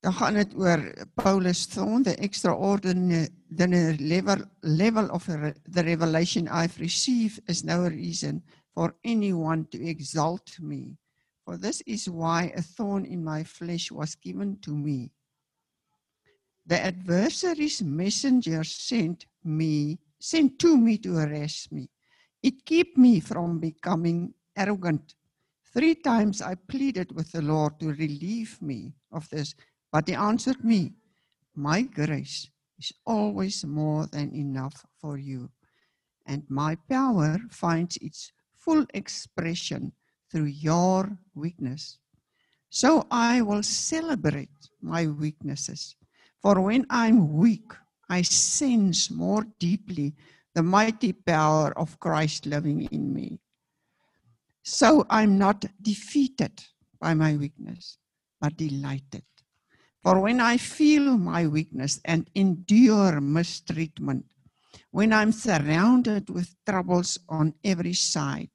[0.00, 0.80] Dan gaan dit oor
[1.20, 8.42] Paulus thorn the extraordinary level level of the revelation I've received is no reason
[8.74, 10.96] for anyone to exalt me.
[11.44, 15.10] For this is why a thorn in my flesh was given to me.
[16.66, 21.88] The adversary's messenger sent me sent to me to arrest me.
[22.42, 25.14] It kept me from becoming arrogant.
[25.72, 29.54] Three times I pleaded with the Lord to relieve me of this,
[29.92, 30.92] but He answered me,
[31.54, 32.48] My grace
[32.78, 35.50] is always more than enough for you,
[36.26, 39.92] and my power finds its full expression
[40.30, 41.98] through your weakness.
[42.70, 45.96] So I will celebrate my weaknesses,
[46.40, 47.72] for when I'm weak,
[48.10, 50.14] I sense more deeply
[50.54, 53.38] the mighty power of Christ living in me.
[54.64, 56.60] So I'm not defeated
[57.00, 57.98] by my weakness,
[58.40, 59.22] but delighted.
[60.02, 64.26] For when I feel my weakness and endure mistreatment,
[64.90, 68.50] when I'm surrounded with troubles on every side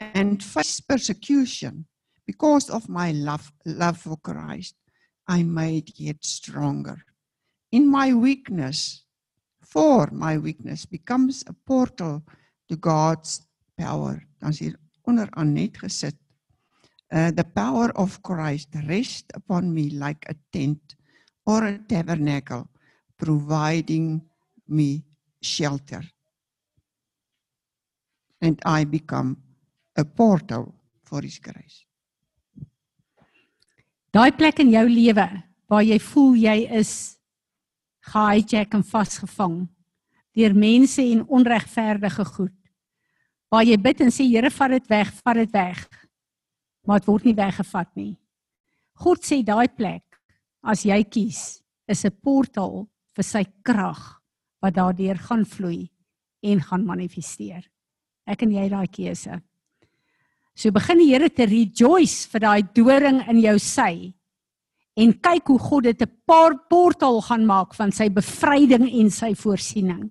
[0.00, 1.86] and face persecution
[2.26, 4.74] because of my love, love for Christ,
[5.26, 6.98] I'm made yet stronger.
[7.72, 9.04] In my weakness,
[9.64, 12.22] for my weakness becomes a portal
[12.68, 13.40] to God's
[13.76, 14.20] power.
[14.38, 14.76] Dan is hier
[15.08, 16.16] onderaan net gesit.
[17.08, 20.96] Uh the power of Christ rest upon me like a tent
[21.46, 22.68] or a tabernacle
[23.16, 24.22] providing
[24.68, 25.04] me
[25.40, 26.02] shelter.
[28.40, 29.36] And I become
[29.96, 31.86] a portal for his grace.
[34.12, 35.28] Daai plek in jou lewe
[35.72, 37.16] waar jy voel jy is
[38.10, 39.68] gehijack en vasgevang
[40.32, 42.56] deur mense en onregverdige goed.
[43.52, 45.82] Waar jy bid en sê Here, vat dit weg, vat dit weg.
[46.88, 48.14] Maar dit word nie weggevat nie.
[49.02, 50.04] God sê daai plek
[50.62, 54.20] as jy kies is 'n portaal vir sy krag
[54.62, 55.90] wat daardeur gaan vloei
[56.42, 57.68] en gaan manifesteer.
[58.26, 59.42] Ek en jy daai keuse.
[60.54, 64.14] So begin die Here te rejoice vir daai doring in jou sy
[64.94, 69.34] en kyk hoe God dit 'n paar portaal gaan maak van sy bevryding en sy
[69.34, 70.10] voorsiening.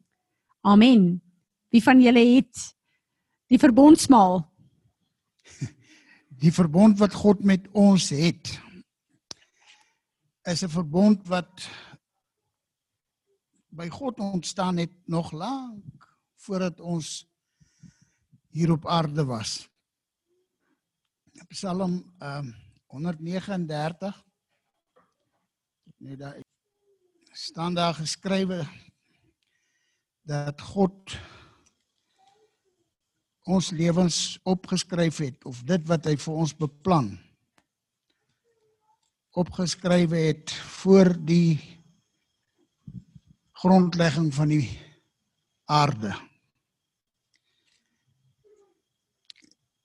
[0.62, 1.22] Amen.
[1.70, 2.76] Wie van julle het
[3.48, 4.50] die verbondsmaal?
[6.42, 8.60] Die verbond wat God met ons het.
[10.44, 11.70] is 'n verbond wat
[13.70, 17.28] by God ontstaan het nog lank voordat ons
[18.50, 19.70] hier op aarde was.
[21.48, 22.56] Psalm um,
[22.86, 24.31] 139
[26.02, 26.40] net daar
[27.32, 28.66] staan daar geskrywe
[30.22, 31.18] dat God
[33.44, 37.14] ons lewens opgeskryf het of dit wat hy vir ons beplan
[39.32, 41.60] opgeskrywe het voor die
[43.62, 44.68] grondlegging van die
[45.66, 46.16] aarde.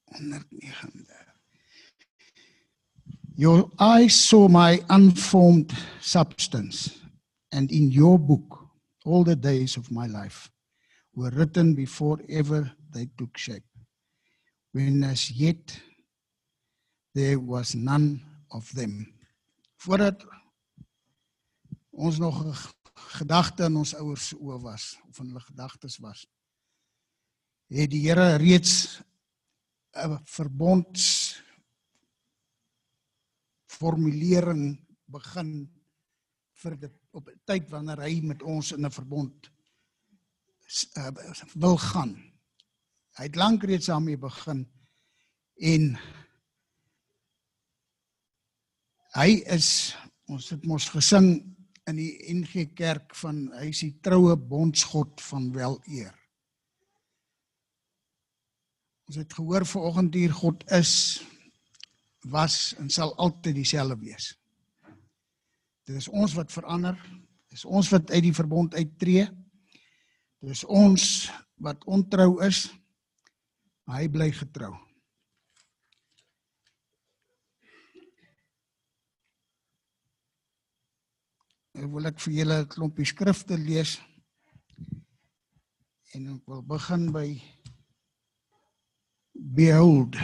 [0.04, 1.15] 139
[3.38, 5.70] Your eyes saw my unformed
[6.00, 6.96] substance,
[7.52, 8.66] and in your book,
[9.04, 10.50] all the days of my life
[11.14, 13.68] were written before ever they took shape.
[14.72, 15.78] When as yet
[17.14, 18.22] there was none
[18.52, 19.12] of them.
[19.84, 20.24] Voordat
[21.92, 22.54] ons nog 'n
[23.20, 26.26] gedagte in ons ouers oë was of in hulle gedagtes was,
[27.68, 29.02] het die Here reeds
[29.92, 31.36] 'n verbonds
[33.76, 34.76] formulering
[35.12, 35.52] begin
[36.62, 39.50] vir dit op 'n tyd wanneer hy met ons in 'n verbond
[40.96, 41.10] uh,
[41.54, 42.16] wil gaan.
[43.16, 44.66] Hy het lank reeds daarmee begin
[45.56, 45.98] en
[49.16, 49.96] hy is
[50.28, 51.56] ons het mos gesing
[51.86, 56.14] in die NG Kerk van hy is die troue bondsgod van wel eer.
[59.06, 61.22] Ons het gehoor vanoggend hier God is
[62.30, 64.32] was en sal altyd dieselfde wees.
[65.86, 66.96] Dit is ons wat verander.
[67.46, 69.28] Dit is ons wat uit die verbond uittreë.
[70.42, 71.04] Dit is ons
[71.62, 72.66] wat ontrou is.
[73.86, 74.74] Hy bly getrou.
[81.76, 84.00] Ek wil ek vir julle 'n klompie skrifte lees.
[86.14, 87.28] En ek wil begin by
[89.36, 90.16] Behold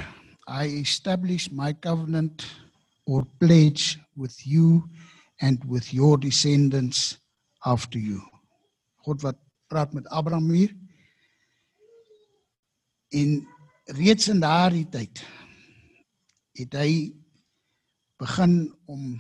[0.47, 2.45] I establish my covenant
[3.07, 4.88] or pledge with you
[5.40, 7.18] and with your descendants
[7.64, 8.22] after you.
[9.05, 9.38] God wat
[9.70, 10.74] praat met Abraham hier.
[13.11, 13.47] En
[13.84, 15.22] reeds in daardie tyd
[16.59, 17.12] het hy
[18.22, 19.18] begin om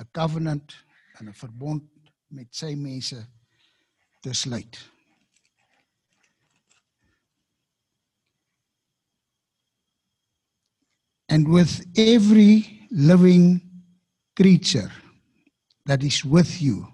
[0.00, 0.74] 'n covenant
[1.18, 1.84] en 'n verbond
[2.28, 3.18] met sy mense
[4.20, 4.78] te sluit.
[11.30, 13.62] And with every living
[14.36, 14.90] creature
[15.86, 16.86] that is with you,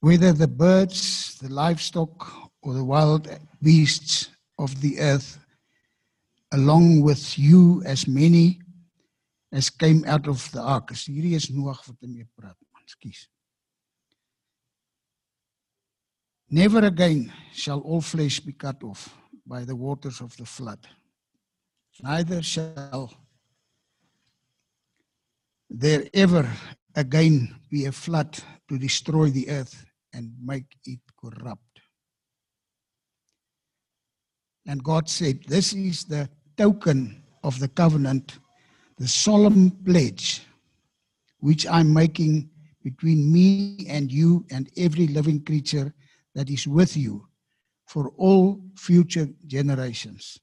[0.00, 2.30] whether the birds, the livestock,
[2.62, 3.26] or the wild
[3.62, 4.28] beasts
[4.58, 5.38] of the earth,
[6.52, 8.60] along with you as many
[9.50, 10.92] as came out of the ark.
[10.92, 13.26] As hierdie is Noag wat mee praat, man, skus.
[16.50, 19.08] Never again shall all flesh be cut off
[19.46, 20.86] by the waters of the flood
[22.00, 23.12] neither shall
[25.68, 26.48] there ever
[26.94, 28.38] again be a flood
[28.68, 31.80] to destroy the earth and make it corrupt.
[34.66, 38.38] And God said, This is the token of the covenant,
[38.98, 40.46] the solemn pledge
[41.40, 42.48] which I'm making
[42.84, 45.92] between me and you and every living creature
[46.34, 47.26] that is with you
[47.86, 50.38] for all future generations.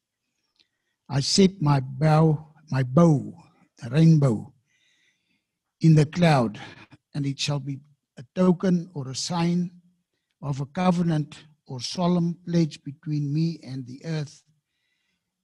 [1.11, 3.33] I set my bow, my bow,
[3.81, 4.53] the rainbow,
[5.81, 6.59] in the cloud,
[7.15, 7.79] and it shall be
[8.17, 9.71] a token or a sign
[10.43, 14.43] of a covenant or solemn pledge between me and the earth.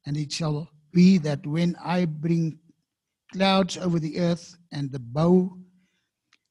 [0.06, 2.60] And it shall be that when I bring
[3.34, 5.58] clouds over the earth and the bow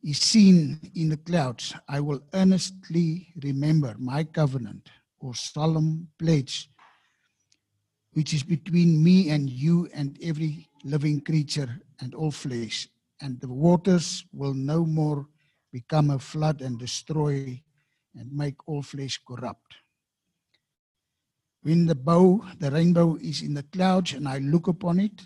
[0.02, 4.90] is seen in the clouds, I will earnestly remember my covenant
[5.20, 6.68] or solemn pledge
[8.14, 12.88] which is between me and you and every living creature and all flesh.
[13.20, 15.26] And the waters will no more
[15.72, 17.60] become a flood and destroy
[18.14, 19.74] and make all flesh corrupt.
[21.62, 25.22] When the bow, the rainbow, is in the clouds and I look upon it,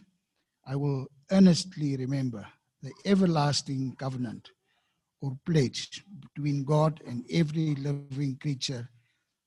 [0.66, 2.47] I will earnestly remember
[2.82, 4.51] the everlasting covenant
[5.20, 8.89] or pledge between God and every living creature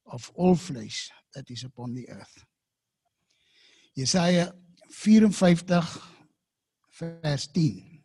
[0.06, 2.46] of all flesh that is upon the earth.
[3.98, 4.54] Jesaja
[4.90, 5.84] 54
[7.00, 8.04] vers 10.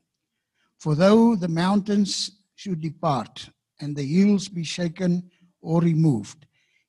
[0.79, 5.31] For though the mountains should depart and the hills be shaken
[5.61, 6.47] or removed,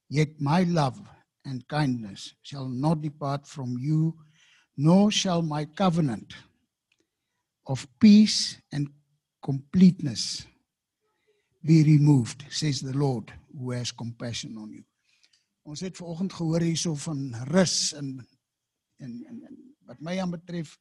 [0.10, 1.00] yet my love
[1.46, 4.16] and kindness shall not depart from you,
[4.76, 6.34] nor shall my covenant
[7.68, 8.90] of peace and
[9.44, 10.46] completeness
[11.64, 14.84] be removed, says the Lord who has compassion on you.
[15.68, 18.22] Ons het vanoggend gehoor hierso van rus en
[19.00, 20.76] en, en, en wat my aan betref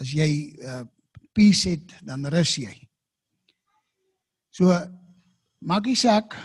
[0.00, 0.28] as jy
[0.60, 0.82] uh,
[1.34, 2.74] peace het, dan rus jy.
[4.54, 4.74] So
[5.64, 6.36] maak nie saak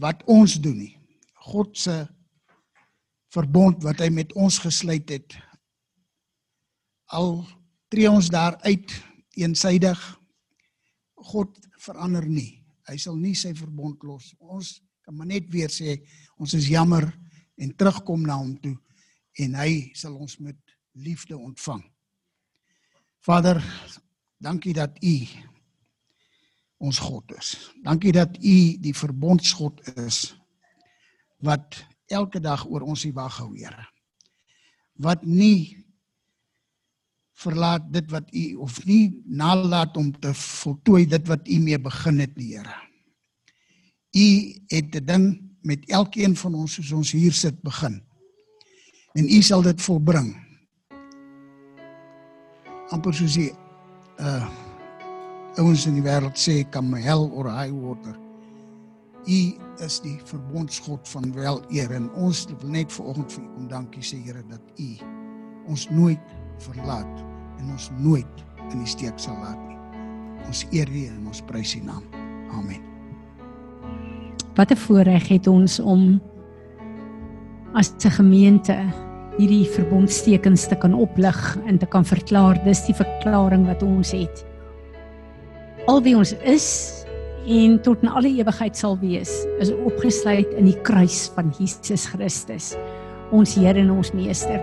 [0.00, 0.94] wat ons doen nie.
[1.48, 1.96] God se
[3.32, 5.36] verbond wat hy met ons gesluit het
[7.12, 7.40] al
[7.92, 8.92] tree ons daar uit
[9.40, 10.00] eensydig
[11.28, 12.60] God verander nie.
[12.88, 14.32] Hy sal nie sy verbond los.
[14.40, 15.98] Ons kan maar net weer sê
[16.40, 17.08] ons is jammer
[17.58, 18.76] en terugkom na hom toe
[19.38, 20.58] en hy sal ons met
[20.98, 21.84] liefde ontvang.
[23.22, 23.62] Vader,
[24.42, 25.14] dankie dat U
[26.78, 27.54] ons God is.
[27.82, 30.34] Dankie dat U die verbondsgod is
[31.42, 33.86] wat elke dag oor ons hier wag Here.
[34.98, 35.86] Wat nie
[37.38, 42.18] verlaat dit wat U of nie nalat om te voltooi dit wat U mee begin
[42.24, 42.74] het, die Here.
[44.14, 44.26] U
[44.74, 45.26] het 'n ding
[45.62, 48.07] met elkeen van ons soos ons hier sit begin.
[49.18, 50.36] En U sal dit volbring.
[52.94, 53.50] amper soos die
[54.22, 54.48] uh
[55.58, 58.14] ouens in die wêreld sê come hell or high water.
[59.26, 59.38] U
[59.82, 64.04] is die verbondsgod van wel eer en ons wil net vanoggend vir u kom dankie
[64.06, 64.86] sê Here dat u
[65.66, 66.30] ons nooit
[66.62, 67.24] verlaat
[67.58, 69.80] en ons nooit in die steek sal laat nie.
[70.46, 72.06] Ons eer u en ons prys u naam.
[72.54, 72.80] Amen.
[74.54, 76.20] Wat 'n voorreg het ons om
[77.74, 79.07] as 'n gemeente
[79.38, 81.38] hierdie verbondstekens te kan oplig
[81.70, 84.42] en te kan verklaar dis die verklaring wat ons het.
[85.88, 86.66] Al wie ons is
[87.48, 89.30] en tot in alle ewigheid sal wees,
[89.62, 92.74] is opgesluit in die kruis van Jesus Christus,
[93.32, 94.60] ons Here en ons Meester.